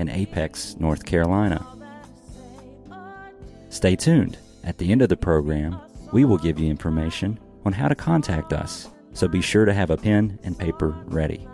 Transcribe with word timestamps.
in 0.00 0.08
Apex, 0.08 0.76
North 0.80 1.04
Carolina. 1.04 1.64
Stay 3.68 3.94
tuned. 3.94 4.38
At 4.64 4.78
the 4.78 4.90
end 4.90 5.02
of 5.02 5.08
the 5.10 5.16
program, 5.16 5.78
we 6.12 6.24
will 6.24 6.38
give 6.38 6.58
you 6.58 6.68
information 6.68 7.38
on 7.64 7.72
how 7.72 7.86
to 7.86 7.94
contact 7.94 8.52
us, 8.52 8.88
so 9.12 9.28
be 9.28 9.42
sure 9.42 9.64
to 9.66 9.74
have 9.74 9.90
a 9.90 9.96
pen 9.96 10.38
and 10.42 10.58
paper 10.58 10.96
ready. 11.06 11.46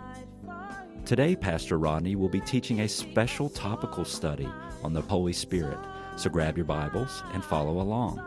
Today, 1.05 1.35
Pastor 1.35 1.77
Rodney 1.77 2.15
will 2.15 2.29
be 2.29 2.41
teaching 2.41 2.81
a 2.81 2.87
special 2.87 3.49
topical 3.49 4.05
study 4.05 4.49
on 4.83 4.93
the 4.93 5.01
Holy 5.01 5.33
Spirit, 5.33 5.77
so 6.15 6.29
grab 6.29 6.57
your 6.57 6.65
Bibles 6.65 7.23
and 7.33 7.43
follow 7.43 7.81
along. 7.81 8.21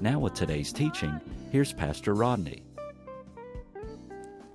Now, 0.00 0.18
with 0.20 0.34
today's 0.34 0.72
teaching, 0.72 1.20
here's 1.52 1.72
Pastor 1.72 2.14
Rodney. 2.14 2.62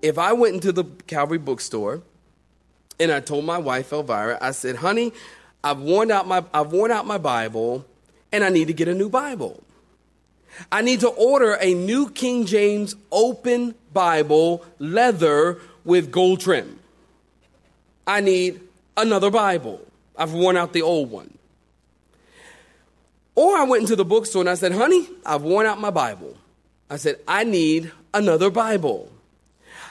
if 0.02 0.18
I 0.18 0.34
went 0.34 0.56
into 0.56 0.72
the 0.72 0.86
Calvary 1.08 1.38
bookstore 1.38 2.04
and 3.00 3.12
I 3.12 3.20
told 3.20 3.46
my 3.46 3.58
wife 3.58 3.94
Elvira, 3.94 4.38
I 4.42 4.52
said, 4.52 4.78
"Honey, 4.78 5.14
I've 5.64 5.80
worn 5.80 6.12
out 6.12 6.28
my 6.28 6.44
I've 6.54 6.72
worn 6.72 6.92
out 6.92 7.08
my 7.08 7.18
Bible, 7.18 7.86
and 8.32 8.44
I 8.44 8.50
need 8.50 8.68
to 8.68 8.74
get 8.74 8.88
a 8.88 8.94
new 8.94 9.10
Bible. 9.10 9.64
I 10.72 10.82
need 10.82 11.00
to 11.02 11.10
order 11.10 11.54
a 11.54 11.74
new 11.74 12.10
King 12.10 12.46
James 12.46 12.96
Open 13.12 13.76
Bible, 13.94 14.66
leather 14.80 15.60
with 15.86 16.12
gold 16.12 16.42
trim. 16.42 16.80
I 18.06 18.20
need 18.22 18.60
another 18.98 19.30
Bible. 19.30 19.80
I've 20.18 20.34
worn 20.34 20.58
out 20.58 20.74
the 20.74 20.82
old 20.82 21.10
one." 21.12 21.38
Or 23.36 23.56
I 23.56 23.64
went 23.64 23.84
into 23.84 23.96
the 23.96 24.04
bookstore 24.04 24.42
and 24.42 24.50
I 24.50 24.56
said, 24.56 24.74
"Honey, 24.74 25.08
I've 25.26 25.44
worn 25.44 25.66
out 25.66 25.80
my 25.80 25.92
Bible." 25.92 26.36
I 26.90 26.98
said, 26.98 27.20
"I 27.28 27.46
need 27.46 27.92
another 28.14 28.50
Bible." 28.50 29.10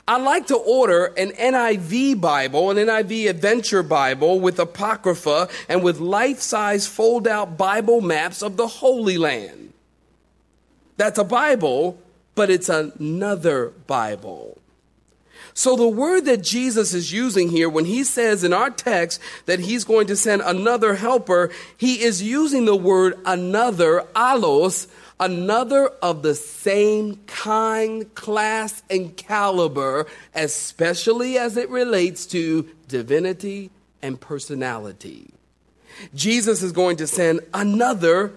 I'd 0.09 0.23
like 0.23 0.47
to 0.47 0.57
order 0.57 1.13
an 1.19 1.33
NIV 1.33 2.19
Bible, 2.19 2.71
an 2.71 2.79
NIV 2.79 3.29
Adventure 3.29 3.83
Bible 3.83 4.41
with 4.41 4.59
Apocrypha 4.59 5.51
and 5.69 5.83
with 5.83 6.01
life 6.01 6.41
size 6.41 6.87
fold 6.87 7.29
out 7.29 7.59
Bible 7.59 8.01
maps 8.01 8.43
of 8.43 8.57
the 8.57 8.67
Holy 8.67 9.19
Land. 9.19 9.75
That's 10.97 11.19
a 11.19 11.25
Bible, 11.25 11.99
but 12.35 12.49
it's 12.49 12.71
another 12.71 13.75
Bible. 13.87 14.57
So, 15.53 15.77
the 15.77 15.89
word 15.89 16.25
that 16.25 16.43
Jesus 16.43 16.95
is 16.95 17.13
using 17.13 17.51
here, 17.51 17.69
when 17.69 17.85
he 17.85 18.03
says 18.03 18.45
in 18.45 18.55
our 18.55 18.71
text 18.71 19.21
that 19.45 19.61
he's 19.61 19.85
going 19.85 20.07
to 20.07 20.17
send 20.17 20.41
another 20.41 20.95
helper, 20.95 21.51
he 21.77 22.01
is 22.03 22.23
using 22.23 22.65
the 22.65 22.77
word 22.77 23.19
another, 23.27 24.07
allos, 24.17 24.87
another 25.21 25.89
of 26.03 26.23
the 26.23 26.35
same 26.35 27.17
kind, 27.27 28.15
class, 28.15 28.83
and 28.91 29.17
caliber, 29.17 30.07
especially 30.35 31.39
as 31.39 31.57
it 31.57 31.69
relates 31.71 32.27
to 32.27 32.69
divinity 32.89 33.71
and 34.03 34.21
personality. 34.21 35.31
Jesus 36.15 36.63
is 36.63 36.73
going 36.73 36.97
to 36.99 37.07
send 37.07 37.41
another 37.53 38.33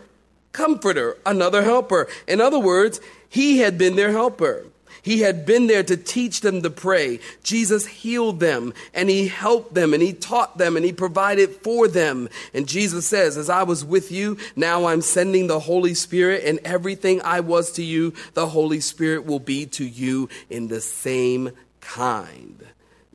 comforter, 0.52 1.18
another 1.26 1.64
helper. 1.64 2.08
In 2.28 2.42
other 2.42 2.60
words, 2.60 3.00
he 3.30 3.60
had 3.60 3.78
been 3.78 3.96
their 3.96 4.12
helper. 4.12 4.66
He 5.02 5.22
had 5.22 5.46
been 5.46 5.68
there 5.68 5.84
to 5.84 5.98
teach 5.98 6.42
them 6.42 6.62
to 6.62 6.70
pray. 6.70 7.20
Jesus 7.44 7.86
healed 7.86 8.40
them 8.40 8.74
and 8.94 9.10
he 9.10 9.28
helped 9.28 9.74
them 9.74 9.94
and 9.94 10.04
he 10.04 10.14
taught 10.14 10.58
them 10.58 10.76
and 10.76 10.86
he 10.86 10.94
provided 10.94 11.50
for 11.50 11.88
them. 11.88 12.30
And 12.54 12.68
Jesus 12.68 13.08
says, 13.08 13.38
As 13.38 13.50
I 13.50 13.64
was 13.64 13.84
with 13.84 14.12
you, 14.12 14.38
now 14.56 14.86
I'm 14.86 15.02
sending 15.02 15.48
the 15.48 15.60
Holy 15.60 15.94
Spirit, 15.94 16.44
and 16.46 16.60
everything 16.64 17.22
I 17.24 17.40
was 17.40 17.72
to 17.74 17.84
you, 17.84 18.14
the 18.34 18.48
Holy 18.48 18.80
Spirit 18.80 19.26
will 19.26 19.40
be 19.40 19.66
to 19.68 19.86
you 19.86 20.30
in 20.50 20.68
the 20.68 20.82
same 20.82 21.52
kind. 21.80 22.64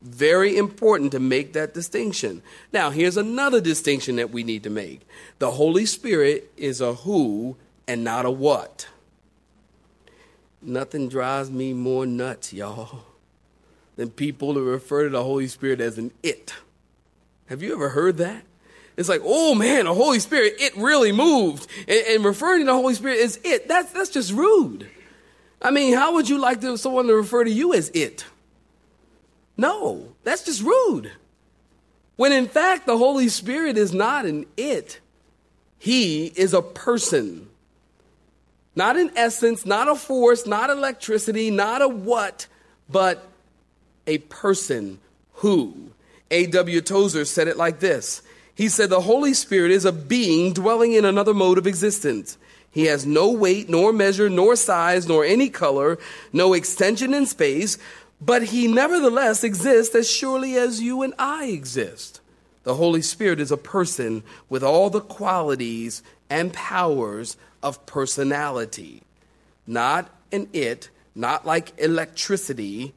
Very 0.03 0.57
important 0.57 1.13
to 1.13 1.21
make 1.21 1.53
that 1.55 1.75
distinction. 1.75 2.43
Now, 2.73 2.91
here's 2.91 3.17
another 3.17 3.61
distinction 3.61 4.17
that 4.17 4.31
we 4.31 4.45
need 4.45 4.63
to 4.65 4.71
make 4.71 5.07
the 5.39 5.53
Holy 5.53 5.87
Spirit 5.87 6.53
is 6.57 6.81
a 6.81 6.95
who 6.95 7.57
and 7.89 8.05
not 8.05 8.25
a 8.25 8.31
what. 8.31 8.89
Nothing 10.67 11.09
drives 11.09 11.49
me 11.49 11.73
more 11.73 12.07
nuts, 12.07 12.53
y'all, 12.53 13.05
than 13.95 14.11
people 14.11 14.55
who 14.55 14.65
refer 14.65 15.05
to 15.05 15.11
the 15.11 15.23
Holy 15.23 15.47
Spirit 15.47 15.81
as 15.81 15.97
an 15.97 16.11
it. 16.25 16.55
Have 17.47 17.63
you 17.63 17.73
ever 17.73 17.91
heard 17.91 18.17
that? 18.17 18.43
It's 18.97 19.09
like, 19.09 19.21
oh 19.25 19.55
man, 19.55 19.85
the 19.85 19.95
Holy 19.95 20.19
Spirit, 20.19 20.55
it 20.59 20.77
really 20.77 21.13
moved. 21.13 21.69
And, 21.87 22.05
and 22.09 22.25
referring 22.25 22.61
to 22.61 22.67
the 22.67 22.73
Holy 22.73 22.95
Spirit 22.95 23.21
as 23.21 23.39
it, 23.45 23.69
that's, 23.69 23.93
that's 23.93 24.11
just 24.11 24.33
rude. 24.33 24.89
I 25.63 25.71
mean, 25.71 25.95
how 25.95 26.15
would 26.15 26.29
you 26.29 26.39
like 26.39 26.61
to, 26.63 26.77
someone 26.77 27.07
to 27.07 27.15
refer 27.15 27.45
to 27.45 27.51
you 27.51 27.73
as 27.73 27.91
it? 27.91 28.25
No, 29.57 30.15
that's 30.25 30.45
just 30.45 30.63
rude. 30.63 31.13
When 32.17 32.33
in 32.33 32.49
fact, 32.49 32.87
the 32.87 32.99
Holy 32.99 33.29
Spirit 33.29 33.79
is 33.79 33.93
not 33.93 34.25
an 34.25 34.47
it, 34.57 34.99
He 35.79 36.27
is 36.35 36.53
a 36.53 36.63
person. 36.63 37.51
Not 38.77 38.99
an 38.99 39.11
essence, 39.17 39.65
not 39.65 39.89
a 39.89 39.97
force, 39.97 40.47
not 40.47 40.69
electricity, 40.69 41.51
not 41.51 41.81
a 41.81 41.89
what, 41.89 42.47
but 42.89 43.27
a 44.07 44.19
person 44.19 45.01
who. 45.37 45.91
A.W. 46.31 46.81
Tozer 46.83 47.25
said 47.25 47.49
it 47.49 47.57
like 47.57 47.81
this 47.81 48.23
He 48.55 48.69
said, 48.69 48.91
The 48.91 49.01
Holy 49.01 49.33
Spirit 49.33 49.71
is 49.71 49.85
a 49.85 49.93
being 49.93 50.53
dwelling 50.53 50.93
in 50.93 51.05
another 51.05 51.35
mode 51.35 51.59
of 51.59 51.67
existence. 51.67 52.37
He 52.71 52.85
has 52.87 53.07
no 53.07 53.33
weight, 53.33 53.71
nor 53.71 53.91
measure, 53.91 54.29
nor 54.29 54.55
size, 54.55 55.09
nor 55.09 55.25
any 55.25 55.49
color, 55.49 55.99
no 56.31 56.53
extension 56.53 57.15
in 57.15 57.25
space, 57.25 57.79
but 58.21 58.43
he 58.43 58.67
nevertheless 58.67 59.43
exists 59.43 59.95
as 59.95 60.11
surely 60.11 60.57
as 60.57 60.83
you 60.83 61.01
and 61.01 61.15
I 61.19 61.47
exist. 61.47 62.21
The 62.65 62.75
Holy 62.75 63.01
Spirit 63.01 63.41
is 63.41 63.51
a 63.51 63.57
person 63.57 64.25
with 64.51 64.63
all 64.63 64.91
the 64.91 65.01
qualities 65.01 66.03
and 66.29 66.53
powers 66.53 67.39
of 67.63 67.85
personality. 67.87 69.03
Not 69.67 70.11
an 70.33 70.49
it, 70.53 70.91
not 71.15 71.47
like 71.47 71.73
electricity, 71.79 72.95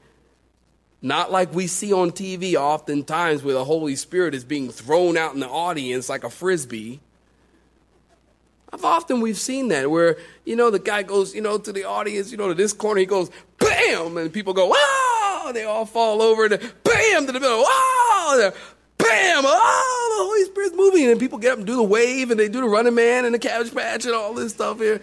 not 1.02 1.31
like 1.31 1.53
we 1.53 1.68
see 1.68 1.94
on 1.94 2.12
TV 2.12 2.56
oftentimes 2.56 3.42
where 3.44 3.53
the 3.53 3.64
Holy 3.64 3.96
Spirit 3.96 4.36
is 4.36 4.44
being 4.44 4.70
thrown 4.70 5.18
out 5.18 5.34
in 5.34 5.40
the 5.40 5.47
audience 5.47 6.09
like 6.09 6.24
a 6.24 6.30
frisbee. 6.30 7.00
I've 8.72 8.86
often 8.86 9.22
we've 9.22 9.38
seen 9.38 9.70
that 9.70 9.90
where, 9.90 10.18
you 10.46 10.56
know, 10.56 10.70
the 10.70 10.80
guy 10.80 11.03
goes, 11.03 11.34
you 11.34 11.41
know, 11.41 11.58
to 11.58 11.72
the 11.72 11.86
audience, 11.86 12.31
you 12.31 12.38
know, 12.38 12.50
to 12.50 12.53
this 12.53 12.74
corner, 12.74 13.00
he 13.00 13.06
goes, 13.06 13.31
bam, 13.58 14.18
and 14.18 14.31
people 14.31 14.53
go, 14.53 14.68
wow, 14.68 15.52
they 15.53 15.64
all 15.64 15.86
fall 15.86 16.22
over, 16.22 16.46
and 16.46 16.59
bam, 16.84 17.26
to 17.26 17.31
the 17.31 17.40
middle, 17.40 17.64
wow, 17.64 18.52
bam, 19.09 19.44
oh, 19.46 20.16
the 20.18 20.24
Holy 20.24 20.46
Spirit's 20.46 20.75
moving, 20.75 21.09
and 21.09 21.20
people 21.20 21.38
get 21.38 21.53
up 21.53 21.58
and 21.58 21.68
do 21.68 21.75
the 21.75 21.84
wave, 21.84 22.31
and 22.31 22.40
they 22.40 22.47
do 22.47 22.62
the 22.62 22.68
running 22.68 22.96
man 22.96 23.25
and 23.25 23.34
the 23.34 23.40
cabbage 23.40 23.74
patch 23.74 24.06
and 24.06 24.14
all 24.14 24.34
this 24.34 24.53
stuff 24.53 24.78
here. 24.80 25.02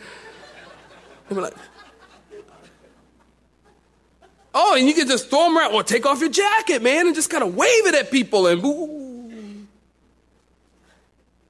And 1.29 1.37
we're 1.37 1.43
like, 1.43 1.55
oh, 4.55 4.75
and 4.77 4.87
you 4.87 4.95
can 4.95 5.09
just 5.09 5.29
throw 5.29 5.45
them 5.45 5.59
around, 5.59 5.75
or 5.75 5.83
take 5.83 6.07
off 6.07 6.21
your 6.21 6.31
jacket, 6.31 6.83
man, 6.83 7.07
and 7.07 7.15
just 7.15 7.29
kind 7.31 7.45
of 7.45 7.55
wave 7.55 7.87
it 7.87 7.95
at 7.95 8.11
people, 8.11 8.47
and 8.47 8.63
boo. 8.63 8.96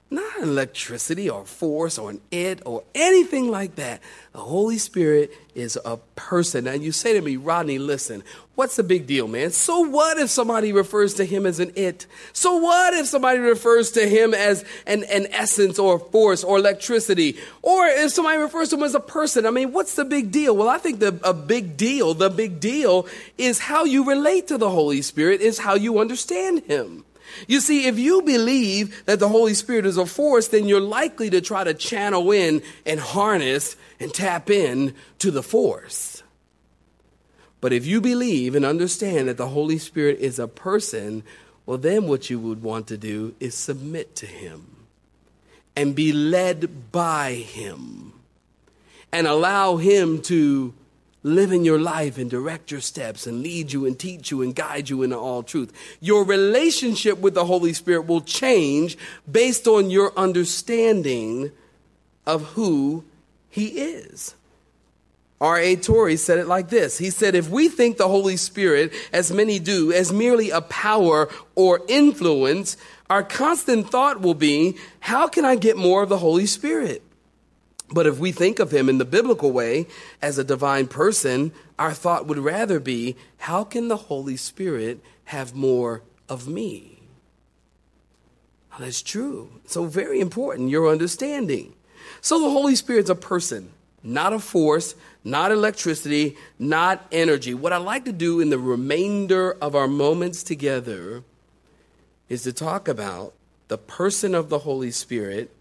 Not 0.08 0.40
electricity 0.40 1.28
or 1.28 1.44
force 1.44 1.98
or 1.98 2.10
an 2.10 2.20
it 2.30 2.62
or 2.64 2.84
anything 2.94 3.50
like 3.50 3.74
that. 3.74 4.00
The 4.32 4.38
Holy 4.38 4.78
Spirit 4.78 5.32
is 5.56 5.76
a 5.84 5.96
person. 6.14 6.68
And 6.68 6.84
you 6.84 6.92
say 6.92 7.14
to 7.14 7.20
me, 7.20 7.36
Rodney, 7.36 7.78
listen, 7.78 8.22
what's 8.54 8.76
the 8.76 8.84
big 8.84 9.08
deal, 9.08 9.26
man? 9.26 9.50
So 9.50 9.80
what 9.80 10.16
if 10.18 10.30
somebody 10.30 10.72
refers 10.72 11.14
to 11.14 11.24
him 11.24 11.44
as 11.44 11.58
an 11.58 11.72
it? 11.74 12.06
So 12.32 12.56
what 12.58 12.94
if 12.94 13.06
somebody 13.06 13.40
refers 13.40 13.90
to 13.92 14.08
him 14.08 14.32
as 14.32 14.64
an, 14.86 15.02
an 15.04 15.26
essence 15.32 15.76
or 15.76 15.98
force 15.98 16.44
or 16.44 16.58
electricity? 16.58 17.36
Or 17.62 17.86
if 17.86 18.12
somebody 18.12 18.38
refers 18.38 18.68
to 18.68 18.76
him 18.76 18.84
as 18.84 18.94
a 18.94 19.00
person? 19.00 19.44
I 19.44 19.50
mean, 19.50 19.72
what's 19.72 19.96
the 19.96 20.04
big 20.04 20.30
deal? 20.30 20.54
Well, 20.56 20.68
I 20.68 20.78
think 20.78 21.00
the 21.00 21.18
a 21.24 21.34
big 21.34 21.76
deal, 21.76 22.14
the 22.14 22.30
big 22.30 22.60
deal 22.60 23.08
is 23.38 23.58
how 23.58 23.82
you 23.82 24.08
relate 24.08 24.46
to 24.48 24.58
the 24.58 24.70
Holy 24.70 25.02
Spirit, 25.02 25.40
is 25.40 25.58
how 25.58 25.74
you 25.74 25.98
understand 25.98 26.62
him. 26.64 27.05
You 27.46 27.60
see, 27.60 27.86
if 27.86 27.98
you 27.98 28.22
believe 28.22 29.04
that 29.06 29.20
the 29.20 29.28
Holy 29.28 29.54
Spirit 29.54 29.86
is 29.86 29.96
a 29.96 30.06
force, 30.06 30.48
then 30.48 30.66
you're 30.66 30.80
likely 30.80 31.30
to 31.30 31.40
try 31.40 31.64
to 31.64 31.74
channel 31.74 32.30
in 32.32 32.62
and 32.84 33.00
harness 33.00 33.76
and 34.00 34.12
tap 34.12 34.50
in 34.50 34.94
to 35.18 35.30
the 35.30 35.42
force. 35.42 36.22
But 37.60 37.72
if 37.72 37.86
you 37.86 38.00
believe 38.00 38.54
and 38.54 38.64
understand 38.64 39.28
that 39.28 39.36
the 39.36 39.48
Holy 39.48 39.78
Spirit 39.78 40.18
is 40.20 40.38
a 40.38 40.48
person, 40.48 41.22
well, 41.64 41.78
then 41.78 42.06
what 42.06 42.30
you 42.30 42.38
would 42.38 42.62
want 42.62 42.86
to 42.88 42.96
do 42.96 43.34
is 43.40 43.54
submit 43.54 44.14
to 44.16 44.26
Him. 44.26 44.76
and 45.76 45.94
be 45.94 46.12
led 46.12 46.90
by 46.90 47.34
Him 47.34 48.14
and 49.12 49.26
allow 49.26 49.76
Him 49.76 50.22
to 50.22 50.72
live 51.26 51.50
in 51.50 51.64
your 51.64 51.80
life 51.80 52.18
and 52.18 52.30
direct 52.30 52.70
your 52.70 52.80
steps 52.80 53.26
and 53.26 53.42
lead 53.42 53.72
you 53.72 53.84
and 53.84 53.98
teach 53.98 54.30
you 54.30 54.42
and 54.42 54.54
guide 54.54 54.88
you 54.88 55.02
into 55.02 55.18
all 55.18 55.42
truth. 55.42 55.72
Your 56.00 56.24
relationship 56.24 57.18
with 57.18 57.34
the 57.34 57.44
Holy 57.44 57.72
Spirit 57.72 58.06
will 58.06 58.20
change 58.20 58.96
based 59.30 59.66
on 59.66 59.90
your 59.90 60.12
understanding 60.16 61.50
of 62.26 62.42
who 62.50 63.04
He 63.50 63.66
is. 63.66 64.36
R.A. 65.40 65.76
Torrey 65.76 66.16
said 66.16 66.38
it 66.38 66.46
like 66.46 66.68
this. 66.68 66.96
He 66.96 67.10
said, 67.10 67.34
if 67.34 67.50
we 67.50 67.68
think 67.68 67.96
the 67.96 68.08
Holy 68.08 68.36
Spirit, 68.36 68.92
as 69.12 69.32
many 69.32 69.58
do, 69.58 69.92
as 69.92 70.12
merely 70.12 70.50
a 70.50 70.60
power 70.60 71.28
or 71.56 71.80
influence, 71.88 72.76
our 73.10 73.22
constant 73.22 73.90
thought 73.90 74.20
will 74.20 74.34
be, 74.34 74.76
how 75.00 75.26
can 75.26 75.44
I 75.44 75.56
get 75.56 75.76
more 75.76 76.04
of 76.04 76.08
the 76.08 76.18
Holy 76.18 76.46
Spirit? 76.46 77.02
But 77.90 78.06
if 78.06 78.18
we 78.18 78.32
think 78.32 78.58
of 78.58 78.72
him 78.72 78.88
in 78.88 78.98
the 78.98 79.04
biblical 79.04 79.52
way 79.52 79.86
as 80.20 80.38
a 80.38 80.44
divine 80.44 80.88
person, 80.88 81.52
our 81.78 81.92
thought 81.92 82.26
would 82.26 82.38
rather 82.38 82.80
be, 82.80 83.16
how 83.38 83.64
can 83.64 83.88
the 83.88 83.96
Holy 83.96 84.36
Spirit 84.36 85.00
have 85.26 85.54
more 85.54 86.02
of 86.28 86.48
me? 86.48 87.00
That's 88.78 89.02
true. 89.02 89.50
So, 89.66 89.84
very 89.84 90.20
important, 90.20 90.68
your 90.68 90.90
understanding. 90.90 91.74
So, 92.20 92.40
the 92.40 92.50
Holy 92.50 92.74
Spirit's 92.74 93.08
a 93.08 93.14
person, 93.14 93.70
not 94.02 94.32
a 94.32 94.38
force, 94.38 94.94
not 95.24 95.50
electricity, 95.50 96.36
not 96.58 97.06
energy. 97.10 97.54
What 97.54 97.72
I'd 97.72 97.78
like 97.78 98.04
to 98.04 98.12
do 98.12 98.40
in 98.40 98.50
the 98.50 98.58
remainder 98.58 99.56
of 99.62 99.74
our 99.74 99.88
moments 99.88 100.42
together 100.42 101.22
is 102.28 102.42
to 102.42 102.52
talk 102.52 102.86
about 102.86 103.32
the 103.68 103.78
person 103.78 104.34
of 104.34 104.48
the 104.50 104.60
Holy 104.60 104.90
Spirit 104.90 105.54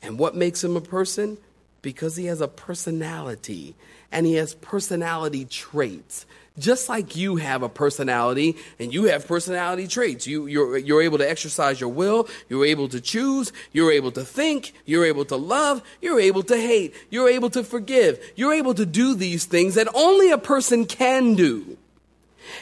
and 0.00 0.18
what 0.18 0.36
makes 0.36 0.62
him 0.62 0.76
a 0.76 0.80
person 0.80 1.38
because 1.82 2.16
he 2.16 2.26
has 2.26 2.40
a 2.40 2.48
personality 2.48 3.74
and 4.12 4.26
he 4.26 4.34
has 4.34 4.54
personality 4.54 5.44
traits. 5.44 6.26
Just 6.58 6.88
like 6.88 7.16
you 7.16 7.36
have 7.36 7.62
a 7.62 7.68
personality 7.68 8.56
and 8.78 8.92
you 8.92 9.04
have 9.04 9.26
personality 9.26 9.86
traits. 9.86 10.26
You, 10.26 10.46
you're, 10.46 10.76
you're 10.76 11.00
able 11.00 11.18
to 11.18 11.28
exercise 11.28 11.80
your 11.80 11.90
will, 11.90 12.28
you're 12.48 12.66
able 12.66 12.88
to 12.88 13.00
choose, 13.00 13.52
you're 13.72 13.92
able 13.92 14.12
to 14.12 14.24
think, 14.24 14.72
you're 14.84 15.06
able 15.06 15.24
to 15.26 15.36
love, 15.36 15.82
you're 16.02 16.20
able 16.20 16.42
to 16.44 16.56
hate, 16.56 16.94
you're 17.08 17.28
able 17.28 17.50
to 17.50 17.64
forgive, 17.64 18.20
you're 18.36 18.52
able 18.52 18.74
to 18.74 18.84
do 18.84 19.14
these 19.14 19.44
things 19.46 19.76
that 19.76 19.88
only 19.94 20.30
a 20.30 20.38
person 20.38 20.84
can 20.84 21.34
do. 21.34 21.78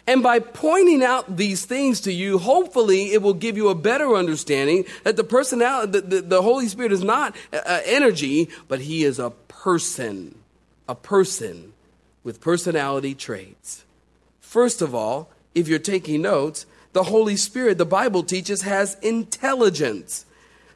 And 0.06 0.22
by 0.22 0.38
pointing 0.38 1.02
out 1.02 1.36
these 1.36 1.64
things 1.64 2.00
to 2.02 2.12
you, 2.12 2.38
hopefully 2.38 3.12
it 3.12 3.22
will 3.22 3.34
give 3.34 3.56
you 3.56 3.69
a 3.69 3.75
better 3.75 4.14
understanding 4.14 4.84
that 5.04 5.16
the 5.16 5.25
personality, 5.25 5.92
the, 5.92 6.00
the, 6.00 6.20
the 6.22 6.42
Holy 6.42 6.69
Spirit 6.69 6.92
is 6.92 7.02
not 7.02 7.36
uh, 7.52 7.80
energy, 7.84 8.48
but 8.69 8.80
He 8.80 9.04
is 9.04 9.19
a 9.19 9.30
person, 9.48 10.38
a 10.88 10.94
person 10.94 11.72
with 12.25 12.40
personality 12.40 13.14
traits. 13.14 13.84
First 14.40 14.82
of 14.82 14.94
all, 14.94 15.30
if 15.54 15.69
you're 15.69 15.78
taking 15.78 16.22
notes, 16.22 16.66
the 16.92 17.04
Holy 17.04 17.36
Spirit, 17.36 17.78
the 17.78 17.86
Bible 17.86 18.22
teaches, 18.22 18.62
has 18.62 18.96
intelligence. 19.00 20.25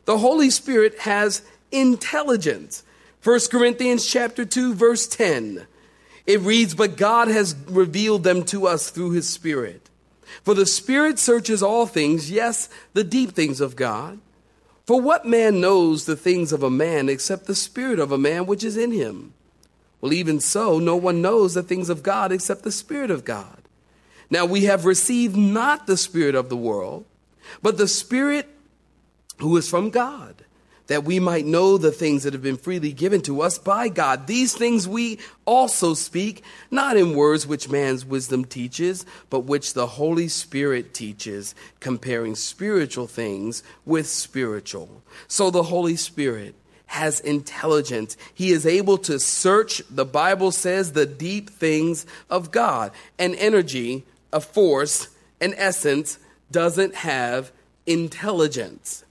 The 0.05 0.19
Holy 0.19 0.51
Spirit 0.51 1.01
has 1.01 1.43
intelligence. 1.71 2.85
1 3.25 3.41
Corinthians 3.51 4.07
chapter 4.07 4.45
2 4.45 4.75
verse 4.75 5.07
10. 5.07 5.67
It 6.27 6.41
reads, 6.41 6.75
But 6.75 6.97
God 6.97 7.29
has 7.29 7.57
revealed 7.69 8.25
them 8.25 8.45
to 8.47 8.67
us 8.67 8.91
through 8.91 9.13
his 9.13 9.29
Spirit. 9.29 9.91
For 10.43 10.55
the 10.55 10.67
Spirit 10.67 11.19
searches 11.19 11.63
all 11.63 11.87
things, 11.87 12.31
yes, 12.31 12.69
the 12.95 13.05
deep 13.05 13.33
things 13.33 13.61
of 13.61 13.77
God. 13.77 14.21
For 14.87 15.01
what 15.01 15.27
man 15.27 15.61
knows 15.61 16.05
the 16.05 16.17
things 16.17 16.53
of 16.53 16.63
a 16.63 16.71
man 16.71 17.09
except 17.09 17.47
the 17.47 17.55
Spirit 17.55 17.99
of 17.99 18.11
a 18.11 18.19
man 18.19 18.47
which 18.47 18.65
is 18.65 18.77
in 18.77 18.93
him? 18.93 19.35
Well, 20.01 20.13
even 20.13 20.41
so, 20.41 20.79
no 20.79 20.97
one 20.97 21.23
knows 21.23 21.55
the 21.55 21.63
things 21.63 21.89
of 21.89 22.03
God 22.03 22.33
except 22.33 22.63
the 22.63 22.73
Spirit 22.73 23.11
of 23.11 23.25
God. 23.25 23.63
Now 24.31 24.47
we 24.47 24.65
have 24.65 24.85
received 24.85 25.37
not 25.37 25.87
the 25.87 25.97
Spirit 25.97 26.35
of 26.35 26.49
the 26.49 26.57
world, 26.57 27.05
but 27.63 27.79
the 27.79 27.87
Spirit 27.87 28.49
who 29.39 29.57
is 29.57 29.69
from 29.69 29.91
God 29.91 30.45
that 30.87 31.05
we 31.05 31.21
might 31.21 31.47
know 31.47 31.79
the 31.79 31.93
things 31.93 32.25
that 32.25 32.33
have 32.33 32.43
been 32.43 32.57
freely 32.57 32.93
given 32.93 33.21
to 33.23 33.41
us 33.41 33.59
by 33.59 33.89
God. 33.89 34.27
These 34.27 34.55
things 34.55 34.89
we 34.89 35.19
also 35.45 35.95
speak, 35.95 36.43
not 36.71 36.97
in 36.97 37.15
words 37.17 37.47
which 37.47 37.69
man's 37.69 38.05
wisdom 38.05 38.45
teaches, 38.45 39.07
but 39.31 39.41
which 39.41 39.75
the 39.75 39.87
Holy 39.87 40.29
Spirit 40.29 40.93
teaches, 40.93 41.55
comparing 41.81 42.35
spiritual 42.35 43.07
things 43.07 43.63
with 43.85 44.07
spiritual. 44.07 45.03
So 45.29 45.51
the 45.51 45.65
Holy 45.65 45.97
Spirit 45.97 46.55
has 46.87 47.21
intelligence. 47.21 48.17
He 48.35 48.51
is 48.51 48.67
able 48.67 48.99
to 48.99 49.19
search, 49.19 49.83
the 49.89 50.05
Bible 50.05 50.53
says, 50.53 50.93
the 50.93 51.07
deep 51.07 51.49
things 51.49 52.05
of 52.29 52.51
God. 52.51 52.93
An 53.19 53.35
energy, 53.37 54.05
a 54.31 54.41
force, 54.41 55.09
an 55.41 55.55
essence 55.57 56.19
doesn't 56.51 56.97
have 56.97 57.51
intelligence. 57.87 59.05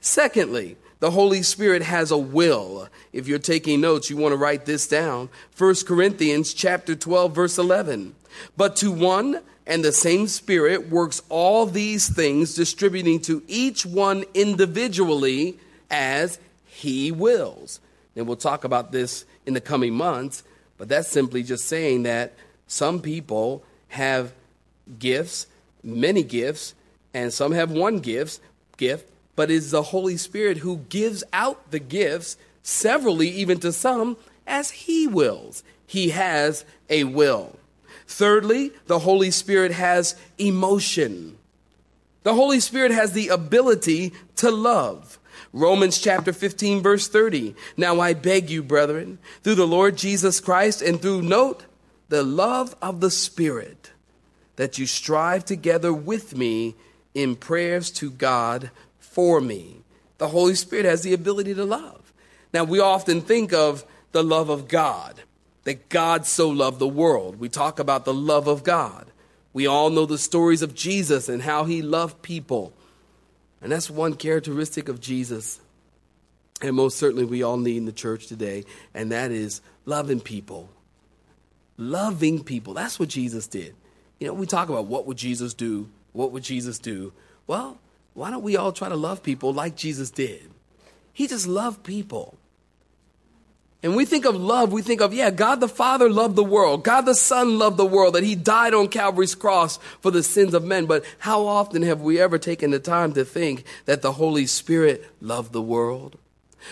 Secondly, 0.00 0.76
the 0.98 1.10
Holy 1.10 1.42
Spirit 1.42 1.82
has 1.82 2.10
a 2.10 2.18
will. 2.18 2.88
If 3.12 3.28
you're 3.28 3.38
taking 3.38 3.80
notes, 3.80 4.08
you 4.08 4.16
want 4.16 4.32
to 4.32 4.36
write 4.36 4.64
this 4.64 4.86
down. 4.86 5.28
1 5.56 5.74
Corinthians 5.86 6.54
chapter 6.54 6.94
12 6.94 7.34
verse 7.34 7.58
11. 7.58 8.14
But 8.56 8.76
to 8.76 8.90
one 8.92 9.40
and 9.66 9.84
the 9.84 9.92
same 9.92 10.28
Spirit 10.28 10.88
works 10.88 11.22
all 11.28 11.66
these 11.66 12.08
things, 12.08 12.54
distributing 12.54 13.20
to 13.22 13.42
each 13.48 13.84
one 13.84 14.24
individually 14.32 15.58
as 15.90 16.38
he 16.64 17.10
wills. 17.10 17.80
And 18.14 18.26
we'll 18.26 18.36
talk 18.36 18.64
about 18.64 18.92
this 18.92 19.24
in 19.44 19.54
the 19.54 19.60
coming 19.60 19.92
months, 19.92 20.42
but 20.78 20.88
that's 20.88 21.08
simply 21.08 21.42
just 21.42 21.66
saying 21.66 22.04
that 22.04 22.34
some 22.66 23.00
people 23.00 23.62
have 23.88 24.32
gifts, 24.98 25.46
many 25.82 26.22
gifts, 26.22 26.74
and 27.12 27.32
some 27.32 27.52
have 27.52 27.70
one 27.70 27.98
gift, 27.98 28.40
gift, 28.76 29.10
but 29.36 29.50
is 29.50 29.70
the 29.70 29.82
Holy 29.82 30.16
Spirit 30.16 30.58
who 30.58 30.78
gives 30.88 31.22
out 31.32 31.70
the 31.70 31.78
gifts, 31.78 32.36
severally, 32.62 33.28
even 33.28 33.60
to 33.60 33.70
some, 33.70 34.16
as 34.46 34.70
He 34.70 35.06
wills. 35.06 35.62
He 35.86 36.08
has 36.08 36.64
a 36.90 37.04
will. 37.04 37.58
Thirdly, 38.08 38.72
the 38.86 39.00
Holy 39.00 39.30
Spirit 39.30 39.72
has 39.72 40.16
emotion. 40.38 41.36
The 42.22 42.34
Holy 42.34 42.60
Spirit 42.60 42.90
has 42.90 43.12
the 43.12 43.28
ability 43.28 44.12
to 44.36 44.50
love. 44.50 45.18
Romans 45.52 45.98
chapter 45.98 46.32
15, 46.32 46.82
verse 46.82 47.08
30. 47.08 47.54
Now 47.76 48.00
I 48.00 48.14
beg 48.14 48.50
you, 48.50 48.62
brethren, 48.62 49.18
through 49.42 49.54
the 49.54 49.66
Lord 49.66 49.96
Jesus 49.96 50.40
Christ 50.40 50.82
and 50.82 51.00
through, 51.00 51.22
note, 51.22 51.64
the 52.08 52.22
love 52.22 52.74
of 52.80 53.00
the 53.00 53.10
Spirit, 53.10 53.92
that 54.56 54.78
you 54.78 54.86
strive 54.86 55.44
together 55.44 55.92
with 55.92 56.36
me 56.36 56.74
in 57.14 57.36
prayers 57.36 57.90
to 57.92 58.10
God 58.10 58.70
for 59.16 59.40
me. 59.40 59.80
The 60.18 60.28
Holy 60.28 60.54
Spirit 60.54 60.84
has 60.84 61.00
the 61.00 61.14
ability 61.14 61.54
to 61.54 61.64
love. 61.64 62.12
Now, 62.52 62.64
we 62.64 62.80
often 62.80 63.22
think 63.22 63.54
of 63.54 63.82
the 64.12 64.22
love 64.22 64.50
of 64.50 64.68
God, 64.68 65.22
that 65.64 65.88
God 65.88 66.26
so 66.26 66.50
loved 66.50 66.78
the 66.80 66.86
world. 66.86 67.40
We 67.40 67.48
talk 67.48 67.78
about 67.78 68.04
the 68.04 68.12
love 68.12 68.46
of 68.46 68.62
God. 68.62 69.06
We 69.54 69.66
all 69.66 69.88
know 69.88 70.04
the 70.04 70.18
stories 70.18 70.60
of 70.60 70.74
Jesus 70.74 71.30
and 71.30 71.40
how 71.40 71.64
he 71.64 71.80
loved 71.80 72.20
people. 72.20 72.74
And 73.62 73.72
that's 73.72 73.88
one 73.88 74.16
characteristic 74.16 74.90
of 74.90 75.00
Jesus. 75.00 75.60
And 76.60 76.76
most 76.76 76.98
certainly 76.98 77.24
we 77.24 77.42
all 77.42 77.56
need 77.56 77.78
in 77.78 77.86
the 77.86 77.92
church 77.92 78.26
today, 78.26 78.64
and 78.92 79.12
that 79.12 79.30
is 79.30 79.62
loving 79.86 80.20
people. 80.20 80.68
Loving 81.78 82.44
people. 82.44 82.74
That's 82.74 82.98
what 82.98 83.08
Jesus 83.08 83.46
did. 83.46 83.74
You 84.20 84.26
know, 84.26 84.34
we 84.34 84.44
talk 84.44 84.68
about 84.68 84.88
what 84.88 85.06
would 85.06 85.16
Jesus 85.16 85.54
do? 85.54 85.88
What 86.12 86.32
would 86.32 86.42
Jesus 86.42 86.78
do? 86.78 87.14
Well, 87.46 87.78
why 88.16 88.30
don't 88.30 88.42
we 88.42 88.56
all 88.56 88.72
try 88.72 88.88
to 88.88 88.96
love 88.96 89.22
people 89.22 89.52
like 89.52 89.76
Jesus 89.76 90.10
did? 90.10 90.50
He 91.12 91.26
just 91.26 91.46
loved 91.46 91.84
people. 91.84 92.38
And 93.82 93.94
we 93.94 94.06
think 94.06 94.24
of 94.24 94.34
love, 94.34 94.72
we 94.72 94.80
think 94.80 95.02
of, 95.02 95.12
yeah, 95.12 95.30
God 95.30 95.60
the 95.60 95.68
Father 95.68 96.08
loved 96.08 96.34
the 96.34 96.42
world. 96.42 96.82
God 96.82 97.02
the 97.02 97.14
Son 97.14 97.58
loved 97.58 97.76
the 97.76 97.84
world, 97.84 98.14
that 98.14 98.24
He 98.24 98.34
died 98.34 98.72
on 98.72 98.88
Calvary's 98.88 99.34
cross 99.34 99.76
for 100.00 100.10
the 100.10 100.22
sins 100.22 100.54
of 100.54 100.64
men. 100.64 100.86
But 100.86 101.04
how 101.18 101.46
often 101.46 101.82
have 101.82 102.00
we 102.00 102.18
ever 102.18 102.38
taken 102.38 102.70
the 102.70 102.78
time 102.78 103.12
to 103.12 103.24
think 103.24 103.64
that 103.84 104.00
the 104.00 104.12
Holy 104.12 104.46
Spirit 104.46 105.04
loved 105.20 105.52
the 105.52 105.62
world? 105.62 106.16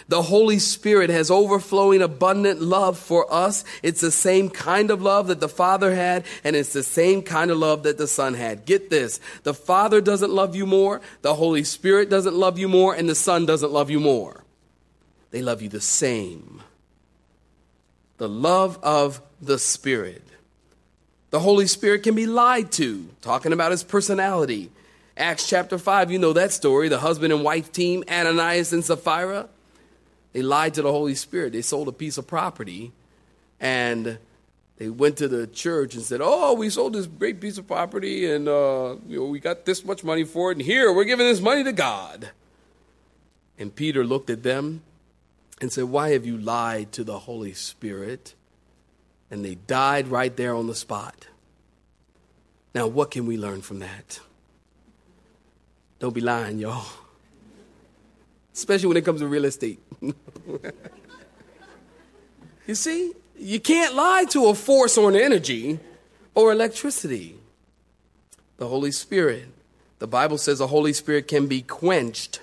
The 0.08 0.22
Holy 0.22 0.58
Spirit 0.58 1.10
has 1.10 1.30
overflowing 1.30 2.02
abundant 2.02 2.60
love 2.60 2.98
for 2.98 3.32
us. 3.32 3.64
It's 3.82 4.00
the 4.00 4.10
same 4.10 4.50
kind 4.50 4.90
of 4.90 5.02
love 5.02 5.28
that 5.28 5.40
the 5.40 5.48
Father 5.48 5.94
had, 5.94 6.24
and 6.42 6.56
it's 6.56 6.72
the 6.72 6.82
same 6.82 7.22
kind 7.22 7.50
of 7.50 7.58
love 7.58 7.84
that 7.84 7.98
the 7.98 8.06
Son 8.06 8.34
had. 8.34 8.64
Get 8.64 8.90
this. 8.90 9.20
The 9.42 9.54
Father 9.54 10.00
doesn't 10.00 10.32
love 10.32 10.54
you 10.54 10.66
more, 10.66 11.00
the 11.22 11.34
Holy 11.34 11.64
Spirit 11.64 12.10
doesn't 12.10 12.34
love 12.34 12.58
you 12.58 12.68
more, 12.68 12.94
and 12.94 13.08
the 13.08 13.14
Son 13.14 13.46
doesn't 13.46 13.72
love 13.72 13.90
you 13.90 14.00
more. 14.00 14.44
They 15.30 15.42
love 15.42 15.62
you 15.62 15.68
the 15.68 15.80
same. 15.80 16.62
The 18.18 18.28
love 18.28 18.78
of 18.82 19.20
the 19.40 19.58
Spirit. 19.58 20.22
The 21.30 21.40
Holy 21.40 21.66
Spirit 21.66 22.04
can 22.04 22.14
be 22.14 22.26
lied 22.26 22.70
to, 22.72 23.08
talking 23.20 23.52
about 23.52 23.72
his 23.72 23.82
personality. 23.82 24.70
Acts 25.16 25.48
chapter 25.48 25.78
5, 25.78 26.12
you 26.12 26.18
know 26.20 26.32
that 26.32 26.52
story. 26.52 26.88
The 26.88 27.00
husband 27.00 27.32
and 27.32 27.42
wife 27.42 27.72
team, 27.72 28.04
Ananias 28.08 28.72
and 28.72 28.84
Sapphira. 28.84 29.48
They 30.34 30.42
lied 30.42 30.74
to 30.74 30.82
the 30.82 30.92
Holy 30.92 31.14
Spirit. 31.14 31.54
They 31.54 31.62
sold 31.62 31.88
a 31.88 31.92
piece 31.92 32.18
of 32.18 32.26
property 32.26 32.92
and 33.58 34.18
they 34.76 34.88
went 34.88 35.16
to 35.18 35.28
the 35.28 35.46
church 35.46 35.94
and 35.94 36.02
said, 36.02 36.20
"Oh, 36.22 36.54
we 36.54 36.68
sold 36.68 36.94
this 36.94 37.06
great 37.06 37.40
piece 37.40 37.58
of 37.58 37.66
property, 37.66 38.30
and 38.30 38.48
uh, 38.48 38.96
you 39.06 39.20
know, 39.20 39.26
we 39.26 39.38
got 39.38 39.64
this 39.64 39.84
much 39.84 40.02
money 40.02 40.24
for 40.24 40.50
it, 40.50 40.58
and 40.58 40.66
here 40.66 40.92
we're 40.92 41.04
giving 41.04 41.26
this 41.26 41.40
money 41.40 41.62
to 41.64 41.72
God." 41.72 42.30
And 43.56 43.74
Peter 43.74 44.04
looked 44.04 44.30
at 44.30 44.42
them 44.42 44.82
and 45.60 45.72
said, 45.72 45.84
"Why 45.84 46.10
have 46.10 46.26
you 46.26 46.36
lied 46.36 46.90
to 46.92 47.04
the 47.04 47.20
Holy 47.20 47.54
Spirit?" 47.54 48.34
And 49.30 49.44
they 49.44 49.54
died 49.54 50.08
right 50.08 50.36
there 50.36 50.54
on 50.54 50.66
the 50.66 50.74
spot. 50.74 51.28
Now, 52.74 52.88
what 52.88 53.12
can 53.12 53.26
we 53.26 53.36
learn 53.36 53.62
from 53.62 53.78
that? 53.78 54.20
Don't 56.00 56.14
be 56.14 56.20
lying, 56.20 56.58
y'all. 56.58 57.03
Especially 58.54 58.86
when 58.86 58.96
it 58.96 59.04
comes 59.04 59.20
to 59.20 59.26
real 59.26 59.44
estate. 59.44 59.80
you 62.66 62.74
see, 62.74 63.12
you 63.36 63.60
can't 63.60 63.94
lie 63.94 64.24
to 64.30 64.46
a 64.46 64.54
force 64.54 64.96
or 64.96 65.10
an 65.10 65.16
energy 65.16 65.80
or 66.34 66.52
electricity. 66.52 67.36
The 68.58 68.68
Holy 68.68 68.92
Spirit. 68.92 69.48
The 69.98 70.06
Bible 70.06 70.38
says 70.38 70.58
the 70.58 70.68
Holy 70.68 70.92
Spirit 70.92 71.26
can 71.28 71.46
be 71.46 71.62
quenched. 71.62 72.40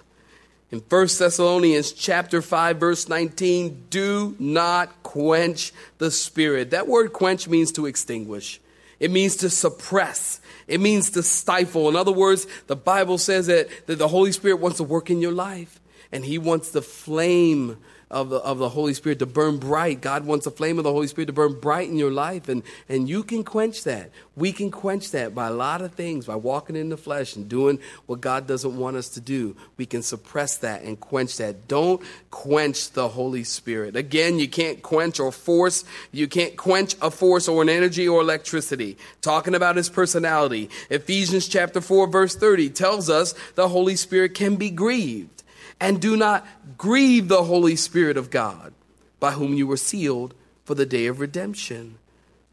In 0.71 0.79
1 0.79 1.07
Thessalonians 1.17 1.91
chapter 1.91 2.41
5 2.41 2.77
verse 2.77 3.09
19, 3.09 3.85
do 3.89 4.35
not 4.39 5.03
quench 5.03 5.73
the 5.97 6.11
spirit. 6.11 6.71
That 6.71 6.87
word 6.87 7.11
quench 7.11 7.47
means 7.47 7.71
to 7.73 7.85
extinguish. 7.85 8.61
It 8.99 9.11
means 9.11 9.35
to 9.37 9.49
suppress. 9.49 10.39
It 10.67 10.79
means 10.79 11.09
to 11.11 11.23
stifle. 11.23 11.89
In 11.89 11.95
other 11.95 12.11
words, 12.11 12.47
the 12.67 12.75
Bible 12.75 13.17
says 13.17 13.47
that, 13.47 13.67
that 13.87 13.97
the 13.97 14.07
Holy 14.07 14.31
Spirit 14.31 14.59
wants 14.59 14.77
to 14.77 14.83
work 14.83 15.09
in 15.09 15.19
your 15.19 15.33
life 15.33 15.80
and 16.11 16.25
he 16.25 16.37
wants 16.37 16.71
the 16.71 16.81
flame 16.81 17.77
of 18.11 18.29
the, 18.29 18.37
of 18.37 18.57
the 18.57 18.69
Holy 18.69 18.93
Spirit 18.93 19.19
to 19.19 19.25
burn 19.25 19.57
bright. 19.57 20.01
God 20.01 20.25
wants 20.25 20.43
the 20.43 20.51
flame 20.51 20.77
of 20.77 20.83
the 20.83 20.91
Holy 20.91 21.07
Spirit 21.07 21.27
to 21.27 21.33
burn 21.33 21.59
bright 21.59 21.87
in 21.87 21.97
your 21.97 22.11
life, 22.11 22.49
and, 22.49 22.61
and 22.89 23.07
you 23.07 23.23
can 23.23 23.43
quench 23.43 23.85
that. 23.85 24.11
We 24.35 24.51
can 24.51 24.69
quench 24.69 25.11
that 25.11 25.33
by 25.33 25.47
a 25.47 25.53
lot 25.53 25.81
of 25.81 25.93
things, 25.93 26.25
by 26.25 26.35
walking 26.35 26.75
in 26.75 26.89
the 26.89 26.97
flesh 26.97 27.35
and 27.35 27.47
doing 27.47 27.79
what 28.05 28.19
God 28.19 28.47
doesn't 28.47 28.77
want 28.77 28.97
us 28.97 29.09
to 29.09 29.21
do. 29.21 29.55
We 29.77 29.85
can 29.85 30.01
suppress 30.01 30.57
that 30.57 30.83
and 30.83 30.99
quench 30.99 31.37
that. 31.37 31.69
Don't 31.69 32.01
quench 32.29 32.91
the 32.91 33.07
Holy 33.07 33.45
Spirit. 33.45 33.95
Again, 33.95 34.39
you 34.39 34.49
can't 34.49 34.81
quench 34.83 35.19
or 35.19 35.31
force, 35.31 35.85
you 36.11 36.27
can't 36.27 36.57
quench 36.57 36.95
a 37.01 37.09
force 37.09 37.47
or 37.47 37.61
an 37.61 37.69
energy 37.69 38.07
or 38.07 38.21
electricity. 38.21 38.97
Talking 39.21 39.55
about 39.55 39.77
his 39.77 39.89
personality. 39.89 40.69
Ephesians 40.89 41.47
chapter 41.47 41.79
4, 41.79 42.07
verse 42.07 42.35
30 42.35 42.69
tells 42.71 43.09
us 43.09 43.33
the 43.55 43.69
Holy 43.69 43.95
Spirit 43.95 44.35
can 44.35 44.57
be 44.57 44.69
grieved 44.69 45.40
and 45.81 45.99
do 45.99 46.15
not 46.15 46.47
grieve 46.77 47.27
the 47.27 47.43
Holy 47.43 47.75
Spirit 47.75 48.15
of 48.15 48.29
God, 48.29 48.73
by 49.19 49.31
whom 49.31 49.55
you 49.55 49.65
were 49.65 49.75
sealed 49.75 50.33
for 50.63 50.75
the 50.75 50.85
day 50.85 51.07
of 51.07 51.19
redemption. 51.19 51.97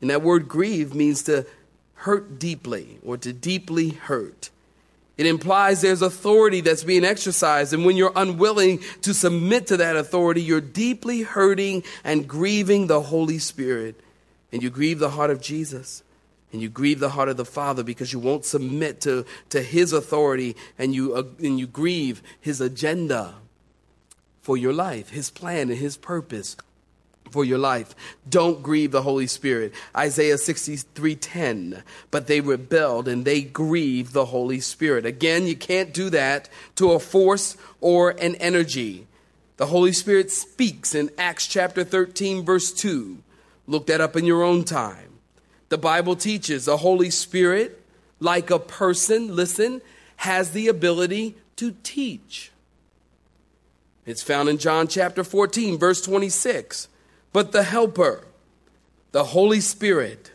And 0.01 0.11
that 0.11 0.23
word 0.23 0.49
grieve 0.49 0.95
means 0.95 1.23
to 1.25 1.47
hurt 1.95 2.39
deeply 2.39 2.99
or 3.05 3.19
to 3.19 3.33
deeply 3.33 3.91
hurt. 3.91 4.51
It 5.19 5.27
implies 5.27 5.81
there's 5.81 6.01
authority 6.01 6.63
that's 6.63 6.85
being 6.85 7.05
exercised, 7.05 7.75
and 7.75 7.85
when 7.85 7.97
you're 7.97 8.13
unwilling 8.17 8.81
to 9.03 9.13
submit 9.13 9.67
to 9.67 9.77
that 9.77 9.97
authority, 9.97 10.41
you're 10.41 10.61
deeply 10.61 11.23
hurting 11.23 11.83
and 12.05 12.27
grieving 12.27 12.87
the 12.87 13.03
Holy 13.03 13.39
Spirit, 13.39 14.01
and 14.53 14.63
you 14.63 14.71
grieve 14.71 15.01
the 15.01 15.11
heart 15.11 15.31
of 15.31 15.41
Jesus 15.41 16.03
and 16.53 16.63
you 16.63 16.69
grieve 16.69 17.01
the 17.01 17.11
heart 17.11 17.29
of 17.29 17.37
the 17.37 17.45
Father 17.45 17.83
because 17.83 18.13
you 18.13 18.19
won't 18.19 18.45
submit 18.45 19.01
to, 19.03 19.25
to 19.51 19.63
His 19.63 19.93
authority 19.93 20.57
and 20.79 20.95
you, 20.95 21.15
uh, 21.15 21.25
and 21.39 21.59
you 21.59 21.67
grieve 21.67 22.23
His 22.41 22.61
agenda 22.61 23.35
for 24.41 24.57
your 24.57 24.73
life, 24.73 25.11
His 25.11 25.31
plan 25.31 25.69
and 25.71 25.79
His 25.79 25.97
purpose 25.97 26.57
for 27.31 27.45
your 27.45 27.59
life. 27.59 27.95
Don't 28.29 28.63
grieve 28.63 28.91
the 28.91 29.03
Holy 29.03 29.27
Spirit. 29.27 29.73
Isaiah 29.97 30.39
63:10. 30.39 31.83
But 32.11 32.27
they 32.27 32.41
rebelled 32.41 33.09
and 33.09 33.25
they 33.25 33.43
grieved 33.43 34.13
the 34.13 34.27
Holy 34.27 34.61
Spirit. 34.61 35.05
Again, 35.05 35.47
you 35.47 35.57
can't 35.57 35.93
do 35.93 36.11
that 36.11 36.49
to 36.77 36.93
a 36.93 36.99
force 36.99 37.57
or 37.81 38.11
an 38.11 38.35
energy. 38.37 39.07
The 39.59 39.67
Holy 39.67 39.93
Spirit 39.93 40.31
speaks 40.31 40.95
in 40.95 41.11
Acts 41.19 41.47
chapter 41.47 41.85
13 41.85 42.45
verse 42.45 42.73
2. 42.73 43.19
Look 43.67 43.87
that 43.89 44.01
up 44.01 44.17
in 44.17 44.25
your 44.25 44.43
own 44.43 44.65
time. 44.65 45.08
The 45.69 45.79
Bible 45.79 46.17
teaches 46.17 46.65
the 46.65 46.79
Holy 46.79 47.11
Spirit, 47.11 47.83
like 48.21 48.51
a 48.51 48.59
person, 48.59 49.35
listen, 49.35 49.83
has 50.17 50.53
the 50.53 50.69
ability 50.69 51.37
to 51.57 51.75
teach. 51.83 52.51
It's 54.07 54.23
found 54.23 54.49
in 54.49 54.59
John 54.59 54.89
chapter 54.89 55.23
14, 55.23 55.79
verse 55.79 56.01
26. 56.01 56.89
But 57.33 57.53
the 57.53 57.63
Helper, 57.63 58.25
the 59.13 59.25
Holy 59.25 59.61
Spirit, 59.61 60.33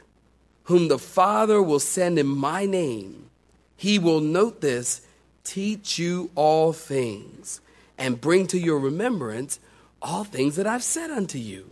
whom 0.66 0.88
the 0.88 1.00
Father 1.00 1.62
will 1.62 1.80
send 1.80 2.20
in 2.20 2.28
my 2.28 2.66
name, 2.66 3.30
he 3.76 3.98
will, 3.98 4.22
note 4.22 4.62
this, 4.62 5.02
teach 5.44 5.98
you 5.98 6.30
all 6.36 6.72
things 6.72 7.60
and 7.98 8.22
bring 8.22 8.48
to 8.48 8.60
your 8.60 8.80
remembrance 8.80 9.60
all 10.02 10.24
things 10.24 10.56
that 10.56 10.68
I've 10.68 10.84
said 10.84 11.10
unto 11.10 11.38
you. 11.38 11.70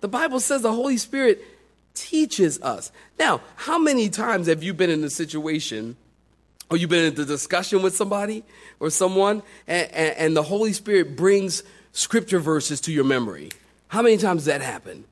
The 0.00 0.08
Bible 0.08 0.40
says 0.40 0.62
the 0.62 0.72
Holy 0.72 0.96
Spirit 0.96 1.42
teaches 1.94 2.60
us. 2.60 2.92
Now, 3.18 3.40
how 3.56 3.78
many 3.78 4.08
times 4.08 4.48
have 4.48 4.62
you 4.62 4.74
been 4.74 4.90
in 4.90 5.02
a 5.04 5.10
situation 5.10 5.96
or 6.70 6.76
you've 6.76 6.90
been 6.90 7.12
in 7.12 7.20
a 7.20 7.24
discussion 7.24 7.82
with 7.82 7.96
somebody 7.96 8.44
or 8.80 8.90
someone 8.90 9.42
and, 9.66 9.90
and, 9.92 10.16
and, 10.16 10.36
the 10.36 10.42
Holy 10.42 10.72
Spirit 10.72 11.16
brings 11.16 11.62
scripture 11.92 12.40
verses 12.40 12.80
to 12.82 12.92
your 12.92 13.04
memory? 13.04 13.50
How 13.88 14.02
many 14.02 14.16
times 14.16 14.46
that 14.46 14.60
happen? 14.60 15.04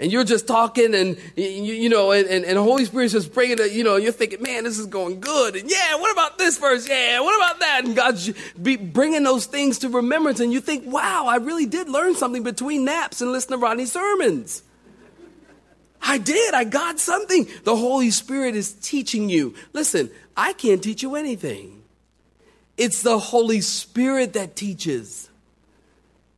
And 0.00 0.10
you're 0.10 0.24
just 0.24 0.48
talking 0.48 0.92
and, 0.92 1.16
you, 1.36 1.44
you 1.44 1.88
know, 1.88 2.10
and, 2.10 2.26
and, 2.26 2.44
and 2.44 2.56
the 2.56 2.62
Holy 2.62 2.84
Spirit's 2.84 3.12
just 3.12 3.32
bringing 3.32 3.58
it, 3.60 3.70
you 3.70 3.84
know, 3.84 3.94
you're 3.94 4.10
thinking, 4.10 4.42
man, 4.42 4.64
this 4.64 4.76
is 4.76 4.86
going 4.86 5.20
good. 5.20 5.54
And 5.54 5.70
yeah, 5.70 5.94
what 5.94 6.10
about 6.10 6.36
this 6.36 6.58
verse? 6.58 6.88
Yeah, 6.88 7.20
what 7.20 7.36
about 7.36 7.60
that? 7.60 7.82
And 7.84 7.94
God's 7.94 8.32
be 8.60 8.76
bringing 8.76 9.22
those 9.22 9.46
things 9.46 9.78
to 9.80 9.88
remembrance. 9.88 10.40
And 10.40 10.52
you 10.52 10.60
think, 10.60 10.84
wow, 10.84 11.26
I 11.28 11.36
really 11.36 11.66
did 11.66 11.88
learn 11.88 12.16
something 12.16 12.42
between 12.42 12.84
naps 12.84 13.20
and 13.20 13.30
listening 13.30 13.60
to 13.60 13.62
Rodney's 13.64 13.92
sermons. 13.92 14.63
I 16.06 16.18
did. 16.18 16.52
I 16.52 16.64
got 16.64 17.00
something. 17.00 17.48
The 17.64 17.74
Holy 17.74 18.10
Spirit 18.10 18.54
is 18.54 18.74
teaching 18.74 19.30
you. 19.30 19.54
Listen, 19.72 20.10
I 20.36 20.52
can't 20.52 20.82
teach 20.82 21.02
you 21.02 21.16
anything. 21.16 21.82
It's 22.76 23.02
the 23.02 23.18
Holy 23.18 23.62
Spirit 23.62 24.34
that 24.34 24.54
teaches. 24.54 25.30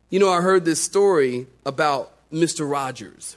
You 0.08 0.20
know, 0.20 0.30
I 0.30 0.40
heard 0.40 0.64
this 0.64 0.80
story 0.80 1.48
about 1.64 2.12
Mr. 2.32 2.70
Rogers, 2.70 3.36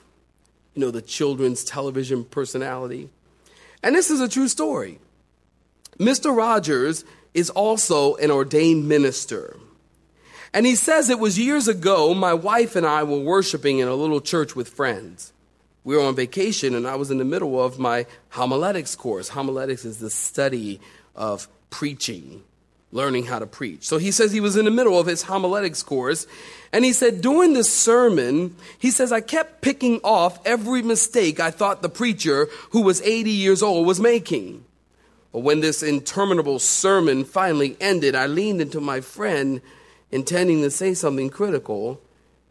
you 0.76 0.82
know, 0.82 0.92
the 0.92 1.02
children's 1.02 1.64
television 1.64 2.24
personality. 2.24 3.10
And 3.82 3.96
this 3.96 4.12
is 4.12 4.22
a 4.22 4.30
true 4.30 4.48
story. 4.48 5.00
Mr. 5.98 6.36
Rogers 6.36 7.06
is 7.34 7.50
also 7.50 8.16
an 8.16 8.30
ordained 8.30 8.88
minister. 8.88 9.58
And 10.54 10.66
he 10.68 10.76
says 10.76 11.10
it 11.10 11.20
was 11.20 11.40
years 11.40 11.68
ago, 11.68 12.14
my 12.14 12.34
wife 12.34 12.76
and 12.76 12.86
I 12.86 13.04
were 13.04 13.20
worshiping 13.20 13.80
in 13.80 13.88
a 13.88 13.96
little 13.96 14.22
church 14.22 14.56
with 14.56 14.70
friends 14.70 15.34
we 15.90 15.98
were 15.98 16.04
on 16.04 16.14
vacation 16.14 16.76
and 16.76 16.88
I 16.88 16.98
was 16.98 17.10
in 17.10 17.18
the 17.18 17.26
middle 17.26 17.60
of 17.60 17.80
my 17.80 18.06
homiletics 18.30 18.96
course. 18.96 19.30
Homiletics 19.30 19.86
is 19.86 19.98
the 19.98 20.12
study 20.12 20.80
of 21.16 21.48
preaching, 21.72 22.44
learning 22.92 23.26
how 23.26 23.40
to 23.40 23.48
preach. 23.48 23.88
So 23.88 23.98
he 23.98 24.12
says 24.12 24.32
he 24.32 24.40
was 24.40 24.56
in 24.56 24.66
the 24.66 24.72
middle 24.72 25.00
of 25.00 25.08
his 25.08 25.24
homiletics 25.24 25.82
course 25.82 26.28
and 26.72 26.86
he 26.86 26.94
said 26.94 27.22
during 27.22 27.54
the 27.54 27.64
sermon, 27.64 28.56
he 28.78 28.92
says 28.92 29.12
I 29.12 29.22
kept 29.22 29.64
picking 29.64 30.00
off 30.04 30.40
every 30.46 30.84
mistake 30.84 31.40
I 31.40 31.50
thought 31.50 31.82
the 31.82 31.90
preacher 31.90 32.50
who 32.70 32.84
was 32.84 33.02
80 33.02 33.32
years 33.32 33.64
old 33.64 33.88
was 33.88 34.00
making. 34.00 34.64
But 35.32 35.40
when 35.40 35.60
this 35.60 35.82
interminable 35.82 36.60
sermon 36.60 37.26
finally 37.26 37.76
ended, 37.82 38.14
I 38.14 38.28
leaned 38.28 38.62
into 38.62 38.80
my 38.80 39.02
friend 39.02 39.60
intending 40.12 40.62
to 40.62 40.70
say 40.70 40.94
something 40.94 41.32
critical. 41.32 42.00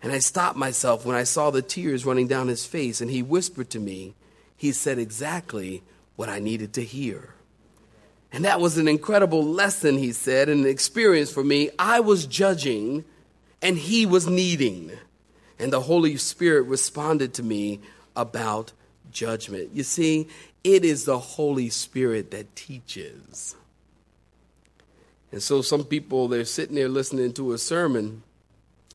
And 0.03 0.13
I 0.13 0.19
stopped 0.21 0.57
myself 0.57 1.05
when 1.05 1.17
I 1.17 1.25
saw 1.25 1.51
the 1.51 1.63
tears 1.63 2.07
running 2.07 2.29
down 2.29 2.49
his 2.49 2.65
face, 2.65 3.01
and 3.01 3.11
he 3.11 3.23
whispered 3.23 3.71
to 3.71 3.81
me, 3.81 4.15
He 4.57 4.73
said 4.73 4.99
exactly 4.99 5.83
what 6.17 6.29
I 6.29 6.39
needed 6.39 6.73
to 6.75 6.85
hear. 6.85 7.35
And 8.31 8.45
that 8.45 8.61
was 8.61 8.79
an 8.79 8.89
incredible 8.89 9.45
lesson, 9.45 9.97
he 9.97 10.13
said, 10.13 10.49
and 10.49 10.65
an 10.65 10.71
experience 10.71 11.33
for 11.33 11.43
me. 11.43 11.71
I 11.79 12.01
was 12.01 12.27
judging, 12.27 13.05
and 13.63 13.77
he 13.77 14.07
was 14.07 14.27
needing. 14.27 14.93
And 15.59 15.73
the 15.73 15.81
Holy 15.81 16.17
Spirit 16.17 16.63
responded 16.63 17.35
to 17.35 17.43
me 17.43 17.81
about 18.15 18.73
judgment. 19.11 19.71
You 19.73 19.83
see, 19.83 20.29
it 20.63 20.85
is 20.85 21.05
the 21.05 21.19
Holy 21.19 21.71
Spirit 21.71 22.31
that 22.33 22.55
teaches. 22.55 23.57
And 25.33 25.43
so 25.43 25.63
some 25.63 25.85
people, 25.85 26.29
they're 26.29 26.45
sitting 26.45 26.77
there 26.77 26.89
listening 26.89 27.33
to 27.35 27.53
a 27.53 27.59
sermon 27.59 28.23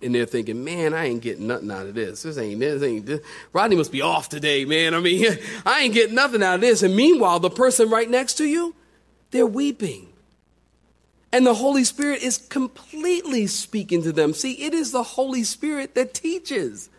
and 0.03 0.13
they're 0.13 0.25
thinking, 0.25 0.63
man, 0.63 0.93
I 0.93 1.05
ain't 1.05 1.21
getting 1.21 1.47
nothing 1.47 1.71
out 1.71 1.87
of 1.87 1.95
this. 1.95 2.23
This 2.23 2.37
ain't 2.37 2.59
this 2.59 2.83
ain't 2.83 3.05
this. 3.05 3.21
Rodney 3.51 3.75
must 3.75 3.91
be 3.91 4.01
off 4.01 4.29
today, 4.29 4.65
man. 4.65 4.93
I 4.93 4.99
mean, 4.99 5.37
I 5.65 5.81
ain't 5.81 5.93
getting 5.93 6.15
nothing 6.15 6.43
out 6.43 6.55
of 6.55 6.61
this. 6.61 6.83
And 6.83 6.95
meanwhile, 6.95 7.39
the 7.39 7.49
person 7.49 7.89
right 7.89 8.09
next 8.09 8.35
to 8.35 8.45
you, 8.45 8.75
they're 9.31 9.45
weeping. 9.45 10.09
And 11.31 11.47
the 11.47 11.55
Holy 11.55 11.83
Spirit 11.83 12.21
is 12.21 12.37
completely 12.37 13.47
speaking 13.47 14.03
to 14.03 14.11
them. 14.11 14.33
See, 14.33 14.53
it 14.63 14.73
is 14.73 14.91
the 14.91 15.01
Holy 15.01 15.43
Spirit 15.43 15.95
that 15.95 16.13
teaches. 16.13 16.89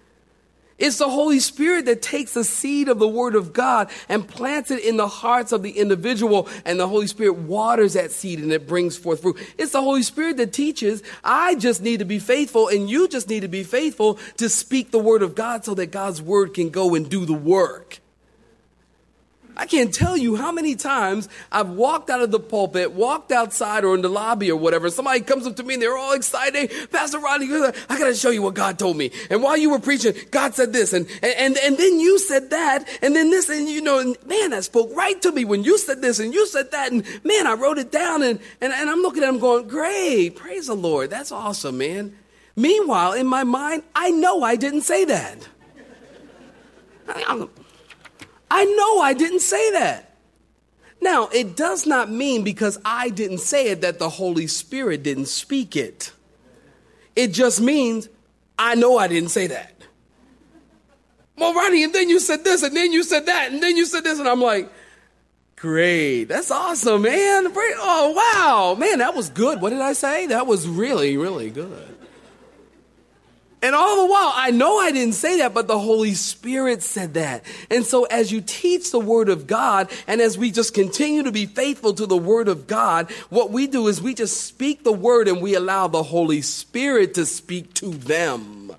It's 0.78 0.98
the 0.98 1.08
Holy 1.08 1.38
Spirit 1.38 1.84
that 1.86 2.02
takes 2.02 2.34
the 2.34 2.44
seed 2.44 2.88
of 2.88 2.98
the 2.98 3.08
Word 3.08 3.34
of 3.34 3.52
God 3.52 3.90
and 4.08 4.26
plants 4.26 4.70
it 4.70 4.84
in 4.84 4.96
the 4.96 5.06
hearts 5.06 5.52
of 5.52 5.62
the 5.62 5.70
individual, 5.70 6.48
and 6.64 6.80
the 6.80 6.88
Holy 6.88 7.06
Spirit 7.06 7.34
waters 7.34 7.92
that 7.92 8.10
seed 8.10 8.40
and 8.40 8.52
it 8.52 8.66
brings 8.66 8.96
forth 8.96 9.22
fruit. 9.22 9.38
It's 9.56 9.72
the 9.72 9.82
Holy 9.82 10.02
Spirit 10.02 10.36
that 10.38 10.52
teaches. 10.52 11.02
I 11.22 11.54
just 11.54 11.80
need 11.80 11.98
to 11.98 12.04
be 12.04 12.18
faithful, 12.18 12.68
and 12.68 12.90
you 12.90 13.08
just 13.08 13.28
need 13.28 13.40
to 13.40 13.48
be 13.48 13.62
faithful 13.62 14.18
to 14.36 14.48
speak 14.48 14.90
the 14.90 14.98
Word 14.98 15.22
of 15.22 15.34
God 15.34 15.64
so 15.64 15.74
that 15.74 15.86
God's 15.86 16.20
Word 16.20 16.54
can 16.54 16.70
go 16.70 16.94
and 16.94 17.08
do 17.08 17.24
the 17.24 17.32
work. 17.32 18.00
I 19.56 19.66
can't 19.66 19.94
tell 19.94 20.16
you 20.16 20.36
how 20.36 20.50
many 20.50 20.74
times 20.74 21.28
I've 21.52 21.70
walked 21.70 22.10
out 22.10 22.20
of 22.20 22.30
the 22.30 22.40
pulpit, 22.40 22.92
walked 22.92 23.30
outside 23.30 23.84
or 23.84 23.94
in 23.94 24.02
the 24.02 24.08
lobby 24.08 24.50
or 24.50 24.56
whatever. 24.56 24.90
Somebody 24.90 25.20
comes 25.20 25.46
up 25.46 25.56
to 25.56 25.62
me 25.62 25.74
and 25.74 25.82
they're 25.82 25.96
all 25.96 26.12
excited. 26.12 26.70
Pastor 26.90 27.20
Rodney, 27.20 27.46
I 27.46 27.98
gotta 27.98 28.14
show 28.14 28.30
you 28.30 28.42
what 28.42 28.54
God 28.54 28.78
told 28.78 28.96
me. 28.96 29.12
And 29.30 29.42
while 29.42 29.56
you 29.56 29.70
were 29.70 29.78
preaching, 29.78 30.14
God 30.30 30.54
said 30.54 30.72
this 30.72 30.92
and, 30.92 31.06
and, 31.22 31.56
and 31.56 31.78
then 31.78 32.00
you 32.00 32.18
said 32.18 32.50
that 32.50 32.88
and 33.02 33.14
then 33.14 33.30
this 33.30 33.48
and 33.48 33.68
you 33.68 33.80
know, 33.80 34.00
and 34.00 34.16
man, 34.26 34.50
that 34.50 34.64
spoke 34.64 34.90
right 34.94 35.20
to 35.22 35.30
me 35.30 35.44
when 35.44 35.62
you 35.62 35.78
said 35.78 36.02
this 36.02 36.18
and 36.18 36.34
you 36.34 36.46
said 36.46 36.72
that 36.72 36.92
and 36.92 37.04
man, 37.24 37.46
I 37.46 37.54
wrote 37.54 37.78
it 37.78 37.92
down 37.92 38.22
and, 38.22 38.40
and, 38.60 38.72
and 38.72 38.90
I'm 38.90 39.02
looking 39.02 39.22
at 39.22 39.28
him 39.28 39.38
going, 39.38 39.68
great, 39.68 40.36
praise 40.36 40.66
the 40.66 40.74
Lord. 40.74 41.10
That's 41.10 41.30
awesome, 41.30 41.78
man. 41.78 42.16
Meanwhile, 42.56 43.14
in 43.14 43.26
my 43.26 43.44
mind, 43.44 43.82
I 43.94 44.10
know 44.10 44.42
I 44.42 44.56
didn't 44.56 44.82
say 44.82 45.04
that. 45.06 45.48
I, 47.08 47.46
I 48.50 48.64
know 48.64 49.00
I 49.00 49.14
didn't 49.14 49.40
say 49.40 49.72
that. 49.72 50.10
Now, 51.00 51.28
it 51.28 51.56
does 51.56 51.86
not 51.86 52.10
mean 52.10 52.44
because 52.44 52.78
I 52.84 53.10
didn't 53.10 53.38
say 53.38 53.68
it 53.68 53.82
that 53.82 53.98
the 53.98 54.08
Holy 54.08 54.46
Spirit 54.46 55.02
didn't 55.02 55.26
speak 55.26 55.76
it. 55.76 56.12
It 57.14 57.28
just 57.28 57.60
means 57.60 58.08
I 58.58 58.74
know 58.74 58.96
I 58.98 59.08
didn't 59.08 59.30
say 59.30 59.48
that. 59.48 59.72
Well, 61.36 61.52
Ronnie, 61.52 61.84
and 61.84 61.92
then 61.92 62.08
you 62.08 62.20
said 62.20 62.44
this, 62.44 62.62
and 62.62 62.76
then 62.76 62.92
you 62.92 63.02
said 63.02 63.26
that, 63.26 63.52
and 63.52 63.62
then 63.62 63.76
you 63.76 63.86
said 63.86 64.04
this, 64.04 64.18
and 64.18 64.28
I'm 64.28 64.40
like, 64.40 64.70
great. 65.56 66.24
That's 66.24 66.50
awesome, 66.50 67.02
man. 67.02 67.52
Oh, 67.54 68.12
wow. 68.16 68.78
Man, 68.78 68.98
that 68.98 69.14
was 69.14 69.30
good. 69.30 69.60
What 69.60 69.70
did 69.70 69.80
I 69.80 69.94
say? 69.94 70.28
That 70.28 70.46
was 70.46 70.68
really, 70.68 71.16
really 71.16 71.50
good. 71.50 71.96
And 73.64 73.74
all 73.74 73.96
the 73.96 74.12
while, 74.12 74.30
I 74.34 74.50
know 74.50 74.78
I 74.78 74.92
didn't 74.92 75.14
say 75.14 75.38
that, 75.38 75.54
but 75.54 75.68
the 75.68 75.78
Holy 75.78 76.12
Spirit 76.12 76.82
said 76.82 77.14
that. 77.14 77.42
And 77.70 77.82
so 77.86 78.04
as 78.04 78.30
you 78.30 78.42
teach 78.42 78.90
the 78.90 79.00
Word 79.00 79.30
of 79.30 79.46
God, 79.46 79.90
and 80.06 80.20
as 80.20 80.36
we 80.36 80.50
just 80.50 80.74
continue 80.74 81.22
to 81.22 81.32
be 81.32 81.46
faithful 81.46 81.94
to 81.94 82.04
the 82.04 82.14
Word 82.14 82.46
of 82.48 82.66
God, 82.66 83.10
what 83.30 83.52
we 83.52 83.66
do 83.66 83.88
is 83.88 84.02
we 84.02 84.12
just 84.12 84.42
speak 84.42 84.84
the 84.84 84.92
Word 84.92 85.28
and 85.28 85.40
we 85.40 85.54
allow 85.54 85.88
the 85.88 86.02
Holy 86.02 86.42
Spirit 86.42 87.14
to 87.14 87.24
speak 87.24 87.72
to 87.74 87.88
them. 87.88 88.76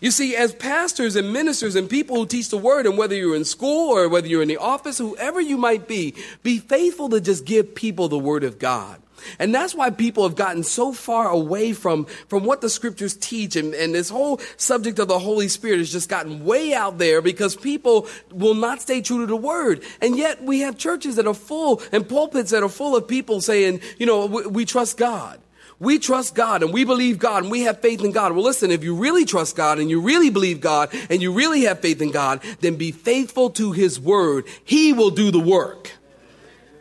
You 0.00 0.10
see, 0.10 0.34
as 0.34 0.54
pastors 0.54 1.14
and 1.14 1.30
ministers 1.30 1.76
and 1.76 1.86
people 1.86 2.16
who 2.16 2.26
teach 2.26 2.48
the 2.48 2.56
word, 2.56 2.86
and 2.86 2.96
whether 2.96 3.14
you're 3.14 3.36
in 3.36 3.44
school 3.44 3.90
or 3.94 4.08
whether 4.08 4.26
you're 4.26 4.40
in 4.40 4.48
the 4.48 4.56
office, 4.56 4.96
whoever 4.96 5.40
you 5.40 5.58
might 5.58 5.86
be, 5.86 6.14
be 6.42 6.58
faithful 6.58 7.10
to 7.10 7.20
just 7.20 7.44
give 7.44 7.74
people 7.74 8.08
the 8.08 8.18
word 8.18 8.42
of 8.42 8.58
God. 8.58 9.02
And 9.38 9.54
that's 9.54 9.74
why 9.74 9.90
people 9.90 10.24
have 10.24 10.36
gotten 10.36 10.62
so 10.62 10.92
far 10.92 11.28
away 11.28 11.72
from, 11.72 12.06
from 12.28 12.44
what 12.44 12.60
the 12.60 12.70
scriptures 12.70 13.14
teach. 13.14 13.56
And, 13.56 13.74
and 13.74 13.94
this 13.94 14.08
whole 14.08 14.40
subject 14.56 14.98
of 14.98 15.08
the 15.08 15.18
Holy 15.18 15.48
Spirit 15.48 15.78
has 15.78 15.92
just 15.92 16.08
gotten 16.08 16.44
way 16.44 16.74
out 16.74 16.98
there 16.98 17.20
because 17.22 17.56
people 17.56 18.08
will 18.30 18.54
not 18.54 18.80
stay 18.80 19.00
true 19.00 19.20
to 19.20 19.26
the 19.26 19.36
word. 19.36 19.82
And 20.00 20.16
yet 20.16 20.42
we 20.42 20.60
have 20.60 20.78
churches 20.78 21.16
that 21.16 21.26
are 21.26 21.34
full 21.34 21.82
and 21.92 22.08
pulpits 22.08 22.50
that 22.50 22.62
are 22.62 22.68
full 22.68 22.96
of 22.96 23.08
people 23.08 23.40
saying, 23.40 23.80
you 23.98 24.06
know, 24.06 24.26
we, 24.26 24.46
we 24.46 24.64
trust 24.64 24.96
God. 24.96 25.40
We 25.78 25.98
trust 25.98 26.34
God 26.34 26.62
and 26.62 26.72
we 26.72 26.84
believe 26.84 27.18
God 27.18 27.42
and 27.42 27.52
we 27.52 27.62
have 27.62 27.82
faith 27.82 28.02
in 28.02 28.12
God. 28.12 28.32
Well, 28.32 28.44
listen, 28.44 28.70
if 28.70 28.82
you 28.82 28.96
really 28.96 29.26
trust 29.26 29.56
God 29.56 29.78
and 29.78 29.90
you 29.90 30.00
really 30.00 30.30
believe 30.30 30.60
God 30.60 30.88
and 31.10 31.20
you 31.20 31.32
really 31.32 31.62
have 31.62 31.80
faith 31.80 32.00
in 32.00 32.12
God, 32.12 32.42
then 32.60 32.76
be 32.76 32.92
faithful 32.92 33.50
to 33.50 33.72
His 33.72 34.00
word. 34.00 34.46
He 34.64 34.94
will 34.94 35.10
do 35.10 35.30
the 35.30 35.40
work. 35.40 35.92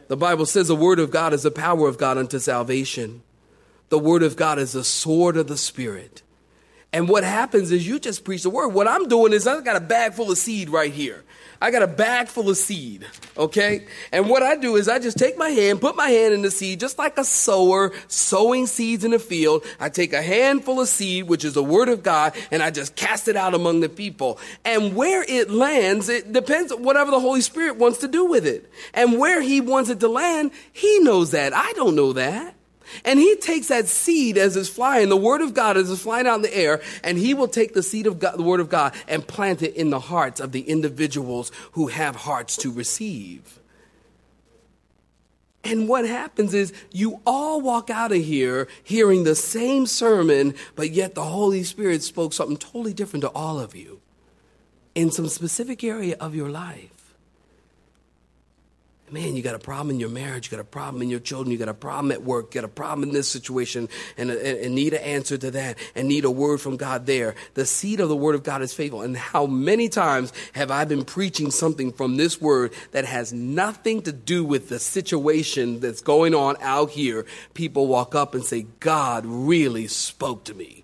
The 0.08 0.18
Bible 0.18 0.46
says 0.46 0.68
the 0.68 0.76
word 0.76 1.00
of 1.00 1.12
God 1.12 1.34
is 1.34 1.44
the 1.44 1.52
power 1.52 1.88
of 1.88 1.98
God 1.98 2.18
unto 2.18 2.40
salvation. 2.40 3.24
The 3.90 4.00
word 4.00 4.24
of 4.24 4.36
God 4.36 4.60
is 4.60 4.74
the 4.74 4.84
sword 4.84 5.38
of 5.38 5.48
the 5.48 5.58
Spirit. 5.58 6.22
And 6.94 7.10
what 7.10 7.24
happens 7.24 7.72
is 7.72 7.88
you 7.88 8.00
just 8.00 8.24
preach 8.24 8.44
the 8.44 8.50
word. 8.50 8.70
What 8.70 8.88
I'm 8.88 9.08
doing 9.08 9.34
is 9.34 9.48
I've 9.48 9.66
got 9.66 9.76
a 9.76 9.82
bag 9.82 10.14
full 10.14 10.32
of 10.32 10.38
seed 10.38 10.70
right 10.70 10.94
here. 10.94 11.24
I 11.62 11.72
got 11.72 11.82
a 11.82 11.88
bag 11.88 12.28
full 12.28 12.50
of 12.50 12.58
seed, 12.58 13.06
okay? 13.38 13.86
And 14.12 14.30
what 14.30 14.44
I 14.44 14.56
do 14.56 14.76
is 14.76 14.88
I 14.88 15.00
just 15.00 15.18
take 15.18 15.38
my 15.38 15.50
hand, 15.50 15.82
put 15.82 15.96
my 15.96 16.10
hand 16.10 16.34
in 16.34 16.42
the 16.42 16.52
seed, 16.52 16.80
just 16.80 16.98
like 16.98 17.18
a 17.18 17.24
sower 17.24 17.94
sowing 18.08 18.68
seeds 18.68 19.04
in 19.04 19.14
a 19.14 19.20
field. 19.20 19.66
I 19.80 19.90
take 19.90 20.14
a 20.14 20.22
handful 20.22 20.82
of 20.82 20.88
seed, 20.88 21.28
which 21.28 21.46
is 21.46 21.54
the 21.54 21.64
word 21.64 21.90
of 21.90 22.04
God, 22.04 22.34
and 22.52 22.62
I 22.62 22.72
just 22.72 22.96
cast 22.96 23.28
it 23.28 23.36
out 23.36 23.54
among 23.54 23.80
the 23.80 23.90
people. 23.90 24.40
And 24.64 24.96
where 24.96 25.24
it 25.28 25.50
lands, 25.50 26.10
it 26.10 26.34
depends 26.34 26.72
on 26.72 26.84
whatever 26.84 27.12
the 27.12 27.20
Holy 27.20 27.42
Spirit 27.42 27.78
wants 27.78 28.00
to 28.00 28.08
do 28.08 28.26
with 28.26 28.46
it. 28.46 28.70
And 28.94 29.18
where 29.18 29.42
He 29.42 29.62
wants 29.62 29.90
it 29.90 30.00
to 30.02 30.08
land, 30.08 30.52
He 30.74 31.00
knows 31.00 31.32
that. 31.32 31.54
I 31.54 31.72
don't 31.74 31.96
know 31.96 32.14
that. 32.14 32.56
And 33.04 33.20
he 33.20 33.36
takes 33.36 33.68
that 33.68 33.88
seed 33.88 34.38
as 34.38 34.56
it's 34.56 34.70
flying, 34.70 35.10
the 35.10 35.18
word 35.18 35.42
of 35.42 35.54
God 35.54 35.78
as 35.78 35.90
it's 35.90 36.02
flying 36.02 36.28
out 36.28 36.36
in 36.36 36.42
the 36.44 36.58
air, 36.58 36.82
and 37.04 37.18
he 37.18 37.34
will 37.34 37.48
take 37.48 37.74
the 37.74 37.84
seed 37.84 38.08
of 38.08 38.20
God, 38.20 38.38
the 38.38 38.44
word 38.44 38.60
of 38.60 38.70
God, 38.70 38.94
and 39.08 39.28
plant 39.28 39.62
it 39.62 39.76
in 39.76 39.90
the 39.90 40.00
hearts 40.00 40.40
of 40.40 40.52
the 40.52 40.62
individuals 40.62 41.52
who 41.74 41.88
have 41.88 42.16
hearts 42.16 42.56
to 42.58 42.72
receive. 42.72 43.60
And 45.66 45.90
what 45.90 46.08
happens 46.08 46.54
is 46.54 46.72
you 46.92 47.22
all 47.26 47.60
walk 47.60 47.90
out 47.90 48.12
of 48.12 48.24
here 48.24 48.68
hearing 48.84 49.24
the 49.24 49.36
same 49.36 49.88
sermon, 49.88 50.54
but 50.76 50.92
yet 50.92 51.16
the 51.16 51.24
Holy 51.24 51.64
Spirit 51.64 52.04
spoke 52.04 52.34
something 52.34 52.58
totally 52.58 52.94
different 52.94 53.22
to 53.22 53.30
all 53.30 53.60
of 53.60 53.76
you 53.76 54.00
in 54.94 55.10
some 55.10 55.28
specific 55.28 55.84
area 55.84 56.16
of 56.20 56.36
your 56.36 56.50
life. 56.50 56.95
Man, 59.12 59.36
you 59.36 59.44
got 59.44 59.54
a 59.54 59.60
problem 59.60 59.92
in 59.92 60.00
your 60.00 60.10
marriage, 60.10 60.48
you 60.48 60.58
got 60.58 60.62
a 60.62 60.68
problem 60.68 61.04
in 61.04 61.12
your 61.12 61.20
children, 61.20 61.52
you 61.52 61.60
got 61.60 61.70
a 61.70 61.76
problem 61.76 62.12
at 62.12 62.24
work, 62.24 62.56
you 62.56 62.62
got 62.62 62.66
a 62.66 62.72
problem 62.72 63.08
in 63.08 63.14
this 63.14 63.28
situation, 63.30 63.88
and, 64.18 64.32
and, 64.32 64.58
and, 64.58 64.74
need 64.74 64.96
an 64.96 65.02
answer 65.02 65.38
to 65.38 65.52
that, 65.52 65.78
and 65.94 66.08
need 66.08 66.26
a 66.26 66.32
word 66.32 66.60
from 66.60 66.76
God 66.76 67.06
there. 67.06 67.36
The 67.54 67.68
seed 67.68 68.00
of 68.00 68.10
the 68.10 68.16
word 68.16 68.34
of 68.34 68.42
God 68.42 68.64
is 68.64 68.74
faithful. 68.74 69.04
And 69.04 69.16
how 69.16 69.46
many 69.46 69.90
times 69.90 70.34
have 70.54 70.72
I 70.72 70.86
been 70.86 71.06
preaching 71.06 71.52
something 71.52 71.92
from 71.92 72.18
this 72.18 72.42
word 72.42 72.74
that 72.94 73.06
has 73.06 73.32
nothing 73.32 74.02
to 74.04 74.12
do 74.12 74.44
with 74.44 74.70
the 74.70 74.80
situation 74.80 75.82
that's 75.82 76.02
going 76.02 76.34
on 76.34 76.56
out 76.60 76.90
here? 76.90 77.28
People 77.54 77.86
walk 77.86 78.16
up 78.16 78.34
and 78.34 78.44
say, 78.44 78.66
God 78.80 79.24
really 79.28 79.86
spoke 79.86 80.46
to 80.46 80.56
me. 80.56 80.84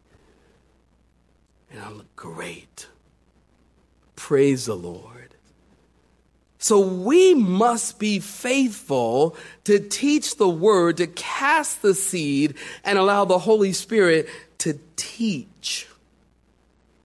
And 1.71 1.81
I'm 1.81 2.03
great. 2.15 2.87
Praise 4.15 4.65
the 4.65 4.75
Lord. 4.75 5.20
So 6.61 6.79
we 6.79 7.33
must 7.33 7.97
be 7.97 8.19
faithful 8.19 9.35
to 9.63 9.79
teach 9.79 10.35
the 10.35 10.47
word, 10.47 10.97
to 10.97 11.07
cast 11.07 11.81
the 11.81 11.95
seed, 11.95 12.53
and 12.83 12.99
allow 12.99 13.25
the 13.25 13.39
Holy 13.39 13.73
Spirit 13.73 14.29
to 14.59 14.77
teach. 14.95 15.87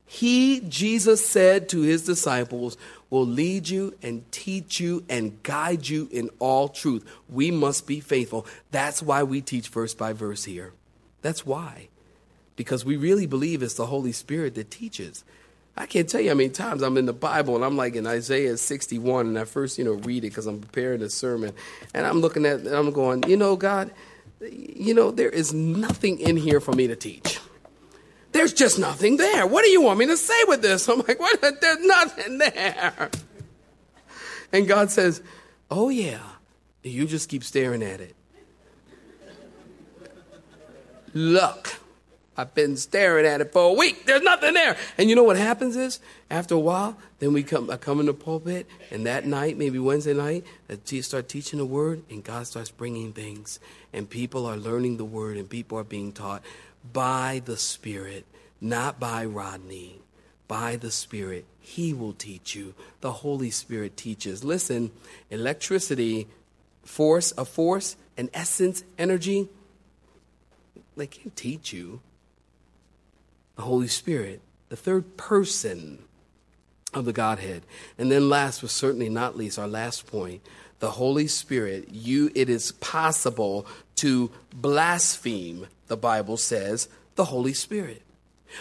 He, 0.04 0.60
Jesus 0.60 1.26
said 1.26 1.70
to 1.70 1.80
his 1.80 2.04
disciples, 2.04 2.76
will 3.08 3.24
lead 3.24 3.66
you 3.70 3.94
and 4.02 4.30
teach 4.30 4.78
you 4.78 5.04
and 5.08 5.42
guide 5.42 5.88
you 5.88 6.10
in 6.12 6.28
all 6.38 6.68
truth. 6.68 7.10
We 7.26 7.50
must 7.50 7.86
be 7.86 8.00
faithful. 8.00 8.46
That's 8.72 9.02
why 9.02 9.22
we 9.22 9.40
teach 9.40 9.68
verse 9.68 9.94
by 9.94 10.12
verse 10.12 10.44
here. 10.44 10.74
That's 11.22 11.46
why. 11.46 11.88
Because 12.56 12.84
we 12.84 12.98
really 12.98 13.26
believe 13.26 13.62
it's 13.62 13.74
the 13.74 13.86
Holy 13.86 14.12
Spirit 14.12 14.54
that 14.56 14.70
teaches. 14.70 15.24
I 15.76 15.84
can't 15.86 16.08
tell 16.08 16.20
you 16.20 16.30
how 16.30 16.34
many 16.34 16.48
times 16.48 16.82
I'm 16.82 16.96
in 16.96 17.04
the 17.04 17.12
Bible 17.12 17.54
and 17.54 17.64
I'm 17.64 17.76
like 17.76 17.96
in 17.96 18.06
Isaiah 18.06 18.56
61 18.56 19.26
and 19.26 19.38
I 19.38 19.44
first, 19.44 19.76
you 19.76 19.84
know, 19.84 19.92
read 19.92 20.24
it 20.24 20.28
because 20.28 20.46
I'm 20.46 20.60
preparing 20.60 21.02
a 21.02 21.10
sermon 21.10 21.52
and 21.92 22.06
I'm 22.06 22.20
looking 22.20 22.46
at, 22.46 22.60
and 22.60 22.68
I'm 22.68 22.92
going, 22.92 23.24
you 23.28 23.36
know, 23.36 23.56
God, 23.56 23.90
you 24.40 24.94
know, 24.94 25.10
there 25.10 25.28
is 25.28 25.52
nothing 25.52 26.18
in 26.18 26.36
here 26.36 26.60
for 26.60 26.72
me 26.72 26.86
to 26.86 26.96
teach. 26.96 27.40
There's 28.32 28.52
just 28.52 28.78
nothing 28.78 29.16
there. 29.18 29.46
What 29.46 29.64
do 29.64 29.70
you 29.70 29.82
want 29.82 29.98
me 29.98 30.06
to 30.06 30.16
say 30.16 30.44
with 30.46 30.62
this? 30.62 30.88
I'm 30.88 30.98
like, 30.98 31.20
what? 31.20 31.40
There's 31.60 31.86
nothing 31.86 32.38
there. 32.38 33.10
And 34.52 34.68
God 34.68 34.90
says, 34.90 35.22
oh 35.70 35.88
yeah, 35.88 36.20
you 36.82 37.06
just 37.06 37.28
keep 37.28 37.44
staring 37.44 37.82
at 37.82 38.00
it. 38.00 38.14
Look. 41.14 41.75
I've 42.36 42.54
been 42.54 42.76
staring 42.76 43.24
at 43.24 43.40
it 43.40 43.52
for 43.52 43.70
a 43.70 43.72
week. 43.72 44.04
There's 44.04 44.22
nothing 44.22 44.54
there. 44.54 44.76
And 44.98 45.08
you 45.08 45.16
know 45.16 45.22
what 45.22 45.36
happens 45.36 45.74
is, 45.74 46.00
after 46.30 46.54
a 46.54 46.58
while, 46.58 46.96
then 47.18 47.32
we 47.32 47.42
come, 47.42 47.70
I 47.70 47.76
come 47.76 47.98
in 47.98 48.06
the 48.06 48.14
pulpit, 48.14 48.66
and 48.90 49.06
that 49.06 49.24
night, 49.24 49.56
maybe 49.56 49.78
Wednesday 49.78 50.12
night, 50.12 50.44
I 50.68 51.00
start 51.00 51.28
teaching 51.28 51.58
the 51.58 51.64
word, 51.64 52.02
and 52.10 52.22
God 52.22 52.46
starts 52.46 52.70
bringing 52.70 53.12
things, 53.12 53.58
and 53.92 54.08
people 54.08 54.44
are 54.44 54.56
learning 54.56 54.98
the 54.98 55.04
word, 55.04 55.36
and 55.36 55.48
people 55.48 55.78
are 55.78 55.84
being 55.84 56.12
taught 56.12 56.42
by 56.92 57.42
the 57.44 57.56
Spirit, 57.56 58.26
not 58.60 59.00
by 59.00 59.24
Rodney, 59.24 60.00
by 60.46 60.76
the 60.76 60.90
Spirit. 60.90 61.46
He 61.58 61.92
will 61.92 62.12
teach 62.12 62.54
you. 62.54 62.74
The 63.00 63.12
Holy 63.12 63.50
Spirit 63.50 63.96
teaches. 63.96 64.44
Listen, 64.44 64.92
electricity, 65.30 66.28
force, 66.84 67.32
a 67.36 67.44
force, 67.44 67.96
an 68.16 68.30
essence, 68.32 68.84
energy, 68.98 69.48
they 70.96 71.06
can't 71.06 71.34
teach 71.36 71.72
you. 71.72 72.00
The 73.56 73.62
Holy 73.62 73.88
Spirit, 73.88 74.40
the 74.68 74.76
third 74.76 75.16
person 75.16 75.98
of 76.94 77.04
the 77.04 77.12
Godhead. 77.12 77.62
And 77.98 78.10
then 78.10 78.28
last 78.28 78.60
but 78.60 78.70
certainly 78.70 79.08
not 79.08 79.36
least, 79.36 79.58
our 79.58 79.68
last 79.68 80.06
point, 80.06 80.42
the 80.78 80.92
Holy 80.92 81.26
Spirit, 81.26 81.88
you 81.90 82.30
it 82.34 82.48
is 82.48 82.72
possible 82.72 83.66
to 83.96 84.30
blaspheme, 84.54 85.66
the 85.86 85.96
Bible 85.96 86.36
says, 86.36 86.88
the 87.14 87.26
Holy 87.26 87.54
Spirit. 87.54 88.02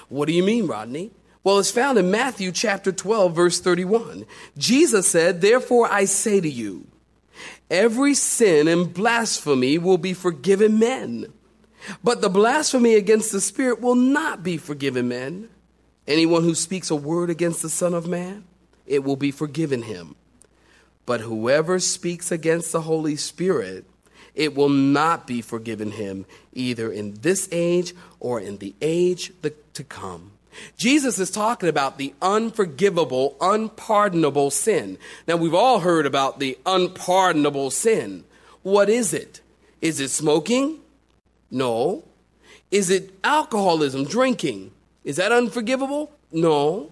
What 0.10 0.28
do 0.28 0.34
you 0.34 0.44
mean, 0.44 0.68
Rodney? 0.68 1.12
Well, 1.44 1.60
it's 1.60 1.72
found 1.72 1.98
in 1.98 2.10
Matthew 2.10 2.52
chapter 2.52 2.92
12, 2.92 3.36
verse 3.36 3.60
31. 3.60 4.26
Jesus 4.58 5.08
said, 5.08 5.42
Therefore 5.42 5.88
I 5.92 6.06
say 6.06 6.42
to 6.42 6.50
you, 6.50 6.88
every 7.70 8.16
sin 8.16 8.68
and 8.68 8.92
blasphemy 8.92 9.78
will 9.78 9.98
be 10.00 10.14
forgiven 10.14 10.80
men, 10.80 11.32
but 12.04 12.22
the 12.22 12.30
blasphemy 12.30 12.96
against 12.96 13.32
the 13.32 13.42
Spirit 13.42 13.82
will 13.82 13.96
not 13.96 14.44
be 14.44 14.58
forgiven 14.58 15.08
men. 15.08 15.50
Anyone 16.08 16.44
who 16.44 16.56
speaks 16.56 16.90
a 16.90 16.96
word 16.96 17.30
against 17.30 17.62
the 17.62 17.70
Son 17.70 17.94
of 17.94 18.08
Man, 18.08 18.46
it 18.86 19.04
will 19.04 19.16
be 19.16 19.32
forgiven 19.32 19.84
him. 19.84 20.16
But 21.06 21.22
whoever 21.22 21.80
speaks 21.80 22.32
against 22.32 22.72
the 22.72 22.82
Holy 22.82 23.16
Spirit, 23.16 23.86
it 24.34 24.56
will 24.56 24.70
not 24.70 25.26
be 25.28 25.42
forgiven 25.42 25.92
him, 25.92 26.26
either 26.54 26.92
in 26.92 27.16
this 27.22 27.48
age 27.52 27.94
or 28.20 28.40
in 28.40 28.58
the 28.58 28.76
age 28.82 29.32
to 29.74 29.84
come. 29.84 30.32
Jesus 30.78 31.20
is 31.20 31.32
talking 31.32 31.70
about 31.70 31.98
the 31.98 32.14
unforgivable, 32.22 33.36
unpardonable 33.42 34.52
sin. 34.52 34.98
Now, 35.28 35.36
we've 35.36 35.54
all 35.54 35.80
heard 35.80 36.06
about 36.06 36.40
the 36.40 36.58
unpardonable 36.66 37.72
sin. 37.72 38.24
What 38.64 38.90
is 38.90 39.14
it? 39.14 39.42
Is 39.82 40.00
it 40.00 40.10
smoking? 40.10 40.80
No. 41.56 42.04
Is 42.70 42.90
it 42.90 43.14
alcoholism, 43.24 44.04
drinking? 44.04 44.72
Is 45.06 45.16
that 45.16 45.32
unforgivable? 45.32 46.12
No. 46.30 46.92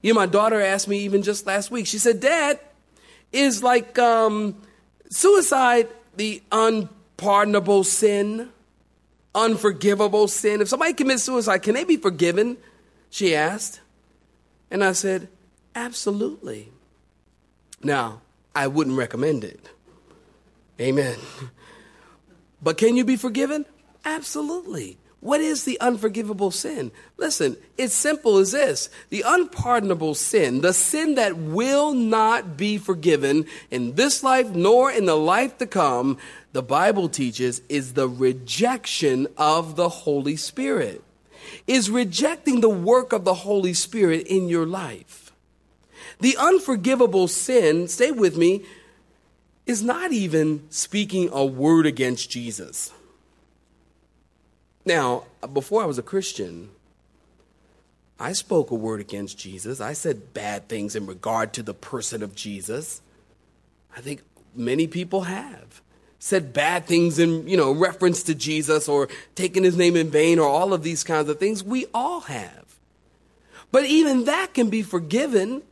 You 0.00 0.14
know, 0.14 0.20
my 0.20 0.24
daughter 0.24 0.58
asked 0.58 0.88
me 0.88 1.00
even 1.00 1.22
just 1.22 1.46
last 1.46 1.70
week. 1.70 1.86
She 1.86 1.98
said, 1.98 2.18
Dad, 2.18 2.58
is 3.30 3.62
like 3.62 3.98
um, 3.98 4.56
suicide 5.10 5.88
the 6.16 6.42
unpardonable 6.50 7.84
sin? 7.84 8.48
Unforgivable 9.34 10.28
sin? 10.28 10.62
If 10.62 10.68
somebody 10.68 10.94
commits 10.94 11.24
suicide, 11.24 11.58
can 11.58 11.74
they 11.74 11.84
be 11.84 11.98
forgiven? 11.98 12.56
She 13.10 13.36
asked. 13.36 13.82
And 14.70 14.82
I 14.82 14.92
said, 14.92 15.28
Absolutely. 15.74 16.70
Now, 17.82 18.22
I 18.54 18.66
wouldn't 18.66 18.96
recommend 18.96 19.44
it. 19.44 19.68
Amen. 20.80 21.18
But 22.62 22.76
can 22.76 22.96
you 22.96 23.04
be 23.04 23.16
forgiven? 23.16 23.66
Absolutely. 24.04 24.98
What 25.20 25.42
is 25.42 25.64
the 25.64 25.78
unforgivable 25.80 26.50
sin? 26.50 26.92
Listen, 27.18 27.58
it's 27.76 27.92
simple 27.92 28.38
as 28.38 28.52
this 28.52 28.88
the 29.10 29.22
unpardonable 29.26 30.14
sin, 30.14 30.62
the 30.62 30.72
sin 30.72 31.16
that 31.16 31.36
will 31.36 31.92
not 31.92 32.56
be 32.56 32.78
forgiven 32.78 33.44
in 33.70 33.96
this 33.96 34.22
life 34.22 34.50
nor 34.50 34.90
in 34.90 35.04
the 35.04 35.16
life 35.16 35.58
to 35.58 35.66
come, 35.66 36.16
the 36.52 36.62
Bible 36.62 37.08
teaches, 37.10 37.60
is 37.68 37.92
the 37.92 38.08
rejection 38.08 39.26
of 39.36 39.76
the 39.76 39.90
Holy 39.90 40.36
Spirit 40.36 41.04
is 41.66 41.90
rejecting 41.90 42.60
the 42.60 42.68
work 42.68 43.12
of 43.12 43.24
the 43.24 43.34
Holy 43.34 43.74
Spirit 43.74 44.26
in 44.26 44.48
your 44.48 44.66
life. 44.66 45.32
The 46.20 46.36
unforgivable 46.38 47.28
sin, 47.28 47.88
stay 47.88 48.10
with 48.10 48.36
me, 48.36 48.64
is 49.66 49.82
not 49.82 50.12
even 50.12 50.66
speaking 50.70 51.30
a 51.32 51.44
word 51.44 51.86
against 51.86 52.30
Jesus. 52.30 52.92
Now, 54.90 55.22
before 55.52 55.84
I 55.84 55.86
was 55.86 55.98
a 55.98 56.02
Christian, 56.02 56.70
I 58.18 58.32
spoke 58.32 58.72
a 58.72 58.74
word 58.74 59.00
against 59.00 59.38
Jesus. 59.38 59.80
I 59.80 59.92
said 59.92 60.34
bad 60.34 60.68
things 60.68 60.96
in 60.96 61.06
regard 61.06 61.52
to 61.52 61.62
the 61.62 61.74
person 61.74 62.24
of 62.24 62.34
Jesus. 62.34 63.00
I 63.96 64.00
think 64.00 64.22
many 64.52 64.88
people 64.88 65.22
have 65.22 65.80
said 66.18 66.52
bad 66.52 66.86
things 66.86 67.20
in, 67.20 67.46
you 67.46 67.56
know, 67.56 67.70
reference 67.70 68.24
to 68.24 68.34
Jesus 68.34 68.88
or 68.88 69.06
taken 69.36 69.62
his 69.62 69.76
name 69.76 69.94
in 69.94 70.10
vain 70.10 70.40
or 70.40 70.48
all 70.48 70.72
of 70.72 70.82
these 70.82 71.04
kinds 71.04 71.28
of 71.28 71.38
things. 71.38 71.62
We 71.62 71.86
all 71.94 72.22
have. 72.22 72.64
But 73.70 73.84
even 73.84 74.24
that 74.24 74.54
can 74.54 74.70
be 74.70 74.82
forgiven 74.82 75.62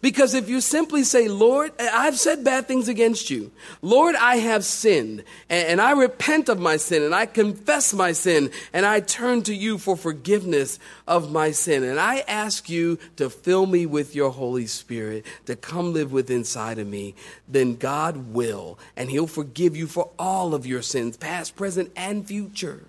because 0.00 0.34
if 0.34 0.48
you 0.48 0.60
simply 0.60 1.04
say, 1.04 1.28
Lord, 1.28 1.72
I've 1.80 2.18
said 2.18 2.44
bad 2.44 2.66
things 2.66 2.88
against 2.88 3.30
you. 3.30 3.52
Lord, 3.80 4.14
I 4.14 4.36
have 4.36 4.64
sinned 4.64 5.24
and, 5.48 5.80
I 5.80 5.92
repent 5.92 6.48
of 6.48 6.60
my 6.60 6.76
sin 6.76 7.02
and 7.02 7.14
I 7.14 7.26
confess 7.26 7.92
my 7.92 8.12
sin 8.12 8.50
and 8.72 8.86
I 8.86 9.00
turn 9.00 9.42
to 9.44 9.54
you 9.54 9.78
for 9.78 9.96
forgiveness 9.96 10.78
of 11.08 11.32
my 11.32 11.50
sin. 11.50 11.82
And 11.82 11.98
I 11.98 12.24
ask 12.28 12.68
you 12.68 12.98
to 13.16 13.30
fill 13.30 13.66
me 13.66 13.86
with 13.86 14.14
your 14.14 14.30
Holy 14.30 14.66
Spirit 14.66 15.24
to 15.46 15.56
come 15.56 15.92
live 15.92 16.12
within 16.12 16.42
inside 16.42 16.80
of 16.80 16.88
me. 16.88 17.14
Then 17.46 17.76
God 17.76 18.34
will 18.34 18.76
and 18.96 19.08
he'll 19.10 19.28
forgive 19.28 19.76
you 19.76 19.86
for 19.86 20.10
all 20.18 20.54
of 20.54 20.66
your 20.66 20.82
sins, 20.82 21.16
past, 21.16 21.54
present, 21.54 21.92
and 21.94 22.26
future. 22.26 22.82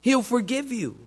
He'll 0.00 0.22
forgive 0.22 0.70
you. 0.70 0.98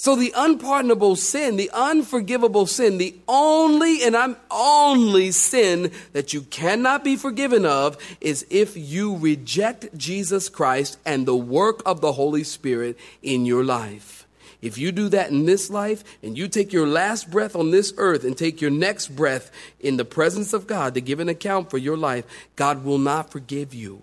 So 0.00 0.14
the 0.14 0.32
unpardonable 0.36 1.16
sin, 1.16 1.56
the 1.56 1.72
unforgivable 1.74 2.66
sin, 2.66 2.98
the 2.98 3.16
only 3.26 4.04
and 4.04 4.16
I'm 4.16 4.36
only 4.48 5.32
sin 5.32 5.90
that 6.12 6.32
you 6.32 6.42
cannot 6.42 7.02
be 7.02 7.16
forgiven 7.16 7.66
of 7.66 7.98
is 8.20 8.46
if 8.48 8.76
you 8.76 9.16
reject 9.16 9.98
Jesus 9.98 10.48
Christ 10.48 11.00
and 11.04 11.26
the 11.26 11.34
work 11.34 11.82
of 11.84 12.00
the 12.00 12.12
Holy 12.12 12.44
Spirit 12.44 12.96
in 13.22 13.44
your 13.44 13.64
life. 13.64 14.24
If 14.62 14.78
you 14.78 14.92
do 14.92 15.08
that 15.08 15.30
in 15.30 15.46
this 15.46 15.68
life 15.68 16.04
and 16.22 16.38
you 16.38 16.46
take 16.46 16.72
your 16.72 16.86
last 16.86 17.28
breath 17.28 17.56
on 17.56 17.72
this 17.72 17.92
earth 17.96 18.22
and 18.22 18.38
take 18.38 18.60
your 18.60 18.70
next 18.70 19.08
breath 19.08 19.50
in 19.80 19.96
the 19.96 20.04
presence 20.04 20.52
of 20.52 20.68
God 20.68 20.94
to 20.94 21.00
give 21.00 21.18
an 21.18 21.28
account 21.28 21.70
for 21.70 21.78
your 21.78 21.96
life, 21.96 22.24
God 22.54 22.84
will 22.84 22.98
not 22.98 23.32
forgive 23.32 23.74
you. 23.74 24.02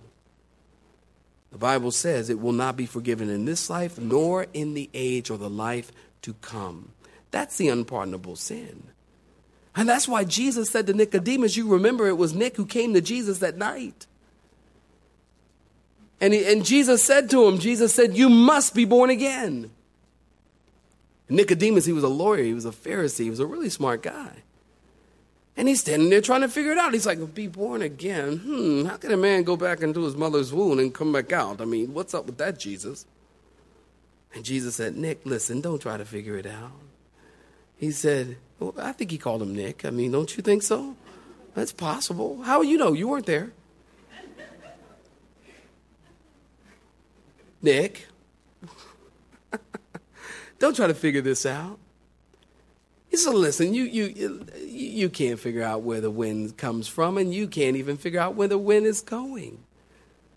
The 1.56 1.60
Bible 1.60 1.92
says 1.92 2.30
it 2.30 2.42
will 2.42 2.52
not 2.52 2.76
be 2.76 2.86
forgiven 2.86 3.30
in 3.30 3.46
this 3.46 3.70
life, 3.70 3.98
nor 3.98 4.46
in 4.54 4.74
the 4.74 4.90
age 4.94 5.30
or 5.30 5.38
the 5.38 5.50
life 5.50 5.90
to 6.24 6.34
come. 6.42 6.90
That's 7.32 7.56
the 7.56 7.70
unpardonable 7.70 8.36
sin. 8.36 8.84
And 9.74 9.88
that's 9.88 10.06
why 10.06 10.26
Jesus 10.26 10.70
said 10.70 10.86
to 10.88 10.94
Nicodemus, 10.94 11.56
you 11.56 11.70
remember 11.70 12.08
it 12.08 12.18
was 12.18 12.34
Nick 12.34 12.58
who 12.58 12.66
came 12.66 12.94
to 12.94 13.00
Jesus 13.00 13.40
that 13.40 13.56
night. 13.56 14.06
And, 16.20 16.34
he, 16.34 16.46
and 16.46 16.66
Jesus 16.66 17.02
said 17.02 17.30
to 17.30 17.48
him, 17.48 17.58
Jesus 17.58 17.94
said, 17.94 18.18
You 18.18 18.28
must 18.28 18.76
be 18.76 18.84
born 18.84 19.10
again. 19.10 19.72
Nicodemus, 21.30 21.86
he 21.86 21.94
was 21.94 22.04
a 22.04 22.10
lawyer, 22.10 22.44
he 22.44 22.54
was 22.54 22.66
a 22.66 22.72
Pharisee, 22.72 23.24
he 23.24 23.30
was 23.30 23.40
a 23.40 23.46
really 23.46 23.70
smart 23.70 24.04
guy. 24.04 24.44
And 25.66 25.70
he's 25.72 25.82
standing 25.82 26.12
there 26.12 26.22
trying 26.22 26.42
to 26.42 26.48
figure 26.48 26.74
it 26.74 26.78
out. 26.78 26.94
He's 26.94 27.08
like, 27.08 27.34
be 27.34 27.48
born 27.48 27.82
again. 27.82 28.38
Hmm, 28.38 28.86
how 28.86 28.98
can 28.98 29.12
a 29.12 29.18
man 29.18 29.42
go 29.42 29.58
back 29.58 29.82
into 29.82 30.04
his 30.04 30.16
mother's 30.16 30.54
womb 30.54 30.78
and 30.78 30.94
come 30.94 31.12
back 31.12 31.34
out? 31.34 31.60
I 31.60 31.66
mean, 31.66 31.92
what's 31.92 32.14
up 32.14 32.28
with 32.28 32.38
that, 32.38 32.60
Jesus? 32.60 33.08
And 34.36 34.46
Jesus 34.46 34.76
said, 34.76 34.96
Nick, 34.96 35.26
listen, 35.26 35.62
don't 35.62 35.82
try 35.82 35.98
to 35.98 36.06
figure 36.06 36.38
it 36.38 36.46
out. 36.46 36.70
He 37.78 37.90
said, 37.90 38.38
well, 38.60 38.76
I 38.78 38.92
think 38.92 39.10
he 39.10 39.18
called 39.18 39.42
him 39.42 39.56
Nick. 39.56 39.86
I 39.86 39.90
mean, 39.90 40.12
don't 40.12 40.38
you 40.38 40.44
think 40.44 40.62
so? 40.62 40.96
That's 41.56 41.72
possible. 41.72 42.44
How 42.44 42.62
you 42.62 42.78
know? 42.78 42.94
You 42.94 43.08
weren't 43.08 43.26
there. 43.26 43.52
Nick, 47.64 48.06
don't 50.60 50.76
try 50.76 50.86
to 50.86 50.94
figure 50.94 51.22
this 51.22 51.44
out. 51.44 51.80
Said, 53.16 53.34
listen, 53.34 53.74
you, 53.74 53.84
you, 53.84 54.46
you 54.66 55.10
can't 55.10 55.40
figure 55.40 55.64
out 55.64 55.84
where 55.84 56.02
the 56.02 56.12
wind 56.12 56.58
comes 56.58 56.88
from, 56.88 57.18
and 57.18 57.34
you 57.34 57.48
can't 57.48 57.78
even 57.78 57.98
figure 57.98 58.20
out 58.20 58.36
where 58.36 58.48
the 58.48 58.58
wind 58.58 58.86
is 58.86 59.02
going. 59.02 59.60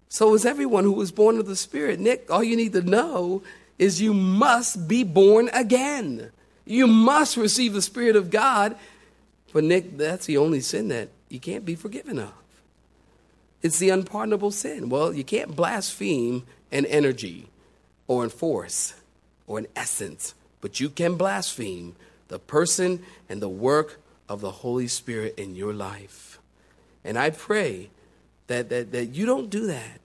So 0.08 0.34
is 0.34 0.46
everyone 0.46 0.84
who 0.84 0.92
was 0.92 1.12
born 1.12 1.38
of 1.38 1.46
the 1.46 1.56
Spirit. 1.56 2.00
Nick, 2.00 2.30
all 2.30 2.42
you 2.42 2.56
need 2.56 2.72
to 2.72 2.82
know 2.82 3.42
is 3.78 4.00
you 4.00 4.14
must 4.14 4.88
be 4.88 5.04
born 5.04 5.50
again. 5.52 6.30
You 6.64 6.86
must 6.86 7.36
receive 7.36 7.72
the 7.72 7.82
Spirit 7.82 8.16
of 8.16 8.30
God. 8.30 8.76
But 9.52 9.64
Nick, 9.64 9.96
that's 9.96 10.26
the 10.26 10.38
only 10.38 10.60
sin 10.60 10.88
that 10.88 11.08
you 11.28 11.40
can't 11.40 11.64
be 11.64 11.74
forgiven 11.74 12.18
of. 12.18 12.32
It's 13.62 13.78
the 13.78 13.90
unpardonable 13.90 14.50
sin. 14.50 14.88
Well, 14.88 15.12
you 15.12 15.24
can't 15.24 15.56
blaspheme 15.56 16.44
an 16.70 16.86
energy 16.86 17.48
or 18.06 18.24
in 18.24 18.30
force 18.30 18.94
or 19.46 19.58
in 19.58 19.66
essence, 19.74 20.34
but 20.60 20.80
you 20.80 20.90
can 20.90 21.16
blaspheme 21.16 21.96
the 22.28 22.38
person 22.38 23.02
and 23.28 23.42
the 23.42 23.48
work 23.48 24.00
of 24.28 24.40
the 24.40 24.50
Holy 24.50 24.86
Spirit 24.86 25.38
in 25.38 25.54
your 25.54 25.72
life. 25.72 26.38
And 27.04 27.18
I 27.18 27.30
pray 27.30 27.90
that, 28.48 28.68
that, 28.68 28.92
that 28.92 29.06
you 29.06 29.26
don't 29.26 29.50
do 29.50 29.66
that. 29.66 30.00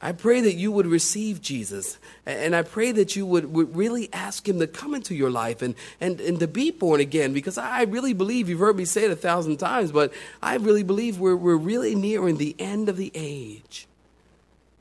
I 0.00 0.12
pray 0.12 0.42
that 0.42 0.54
you 0.54 0.70
would 0.72 0.86
receive 0.86 1.40
Jesus. 1.40 1.98
And 2.26 2.54
I 2.54 2.62
pray 2.62 2.92
that 2.92 3.16
you 3.16 3.24
would, 3.24 3.52
would 3.54 3.74
really 3.74 4.12
ask 4.12 4.46
him 4.46 4.58
to 4.58 4.66
come 4.66 4.94
into 4.94 5.14
your 5.14 5.30
life 5.30 5.62
and, 5.62 5.74
and, 6.00 6.20
and 6.20 6.38
to 6.40 6.46
be 6.46 6.70
born 6.70 7.00
again. 7.00 7.32
Because 7.32 7.56
I 7.56 7.82
really 7.84 8.12
believe, 8.12 8.48
you've 8.48 8.60
heard 8.60 8.76
me 8.76 8.84
say 8.84 9.04
it 9.06 9.10
a 9.10 9.16
thousand 9.16 9.56
times, 9.56 9.92
but 9.92 10.12
I 10.42 10.56
really 10.56 10.82
believe 10.82 11.18
we're, 11.18 11.34
we're 11.34 11.56
really 11.56 11.94
nearing 11.94 12.36
the 12.36 12.54
end 12.58 12.90
of 12.90 12.98
the 12.98 13.10
age. 13.14 13.86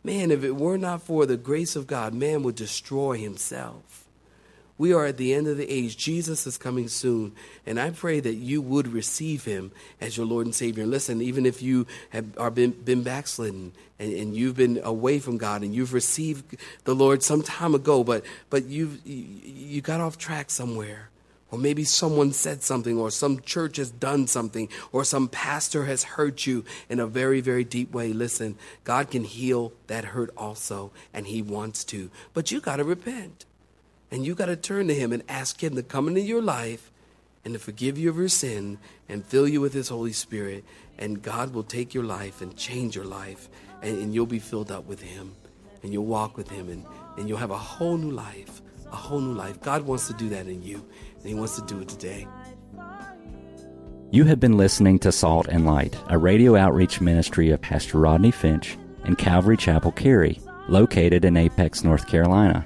Man, 0.04 0.32
if 0.32 0.44
it 0.44 0.56
were 0.56 0.78
not 0.78 1.02
for 1.02 1.26
the 1.26 1.38
grace 1.38 1.76
of 1.76 1.88
God, 1.88 2.14
man 2.14 2.44
would 2.44 2.56
destroy 2.56 3.18
himself. 3.18 4.05
We 4.78 4.94
are 4.94 5.06
at 5.06 5.18
the 5.18 5.34
end 5.34 5.48
of 5.48 5.56
the 5.56 5.72
age. 5.72 5.96
Jesus 5.96 6.46
is 6.46 6.58
coming 6.58 6.90
soon. 6.90 7.32
And 7.66 7.80
I 7.80 7.92
pray 7.92 8.20
that 8.20 8.34
you 8.36 8.62
would 8.62 8.90
receive 8.90 9.46
him 9.46 9.72
as 10.02 10.18
your 10.18 10.26
Lord 10.26 10.46
and 10.46 10.54
Savior. 10.54 10.84
And 10.84 10.92
listen, 10.92 11.22
even 11.22 11.46
if 11.46 11.62
you 11.62 11.88
have 12.10 12.38
are 12.38 12.52
been, 12.52 12.72
been 12.72 13.02
backslidden 13.02 13.72
and, 14.00 14.14
and 14.14 14.36
you've 14.36 14.58
been 14.58 14.82
away 14.84 15.20
from 15.20 15.38
God 15.38 15.62
and 15.62 15.74
you've 15.74 15.94
received 15.94 16.58
the 16.84 16.94
Lord 16.94 17.24
some 17.24 17.42
time 17.42 17.74
ago, 17.74 18.04
but, 18.04 18.26
but 18.50 18.66
you've, 18.66 19.06
you, 19.08 19.26
you 19.44 19.82
got 19.82 20.02
off 20.02 20.18
track 20.18 20.50
somewhere. 20.50 21.10
Or 21.52 21.60
maybe 21.60 21.86
someone 21.86 22.34
said 22.34 22.64
something, 22.64 22.98
or 22.98 23.12
some 23.12 23.40
church 23.40 23.78
has 23.78 23.92
done 23.92 24.28
something, 24.28 24.68
or 24.92 25.06
some 25.06 25.30
pastor 25.30 25.86
has 25.86 26.04
hurt 26.04 26.46
you 26.46 26.66
in 26.90 27.00
a 27.00 27.08
very, 27.08 27.40
very 27.40 27.64
deep 27.64 27.94
way. 27.94 28.12
Listen, 28.12 28.58
God 28.84 29.12
can 29.12 29.24
heal 29.24 29.72
that 29.88 30.06
hurt 30.06 30.32
also, 30.36 30.92
and 31.14 31.28
He 31.28 31.44
wants 31.44 31.84
to. 31.86 32.10
But 32.34 32.52
you 32.52 32.60
got 32.60 32.78
to 32.78 32.84
repent. 32.84 33.46
And 34.12 34.26
you 34.26 34.36
got 34.36 34.46
to 34.48 34.56
turn 34.56 34.88
to 34.88 34.94
Him 34.94 35.12
and 35.12 35.24
ask 35.28 35.64
Him 35.64 35.76
to 35.76 35.84
come 35.84 36.08
into 36.08 36.22
your 36.22 36.42
life 36.42 36.92
and 37.44 37.54
to 37.54 37.60
forgive 37.60 37.98
you 37.98 38.10
of 38.10 38.18
your 38.18 38.30
sin 38.30 38.78
and 39.10 39.26
fill 39.26 39.48
you 39.48 39.62
with 39.62 39.74
His 39.74 39.90
Holy 39.90 40.14
Spirit. 40.14 40.64
And 40.98 41.22
God 41.22 41.54
will 41.54 41.64
take 41.64 41.94
your 41.94 42.04
life 42.04 42.42
and 42.42 42.56
change 42.56 42.96
your 42.96 43.06
life. 43.06 43.50
And, 43.82 43.98
and 43.98 44.14
you'll 44.14 44.26
be 44.26 44.40
filled 44.40 44.72
up 44.72 44.86
with 44.86 45.02
Him. 45.02 45.36
And 45.84 45.92
you'll 45.94 46.06
walk 46.06 46.38
with 46.38 46.50
Him. 46.50 46.70
And, 46.70 46.86
and 47.18 47.28
you'll 47.28 47.38
have 47.38 47.52
a 47.52 47.58
whole 47.58 47.98
new 47.98 48.12
life. 48.12 48.62
A 48.92 48.96
whole 48.96 49.20
new 49.20 49.34
life. 49.34 49.62
God 49.62 49.84
wants 49.84 50.08
to 50.08 50.14
do 50.14 50.30
that 50.30 50.48
in 50.48 50.64
you. 50.64 50.86
And 51.20 51.26
He 51.26 51.34
wants 51.34 51.56
to 51.60 51.66
do 51.66 51.80
it 51.82 51.90
today. 51.90 52.28
You 54.12 54.24
have 54.26 54.40
been 54.40 54.56
listening 54.56 55.00
to 55.00 55.12
Salt 55.12 55.48
and 55.50 55.66
Light, 55.66 55.98
a 56.08 56.18
radio 56.18 56.56
outreach 56.56 57.02
ministry 57.02 57.50
of 57.50 57.62
Pastor 57.62 57.98
Rodney 57.98 58.32
Finch 58.32 58.78
and 59.04 59.18
Calvary 59.18 59.58
Chapel 59.58 59.92
Cary, 59.92 60.40
located 60.70 61.26
in 61.26 61.36
Apex, 61.36 61.84
North 61.84 62.08
Carolina. 62.08 62.66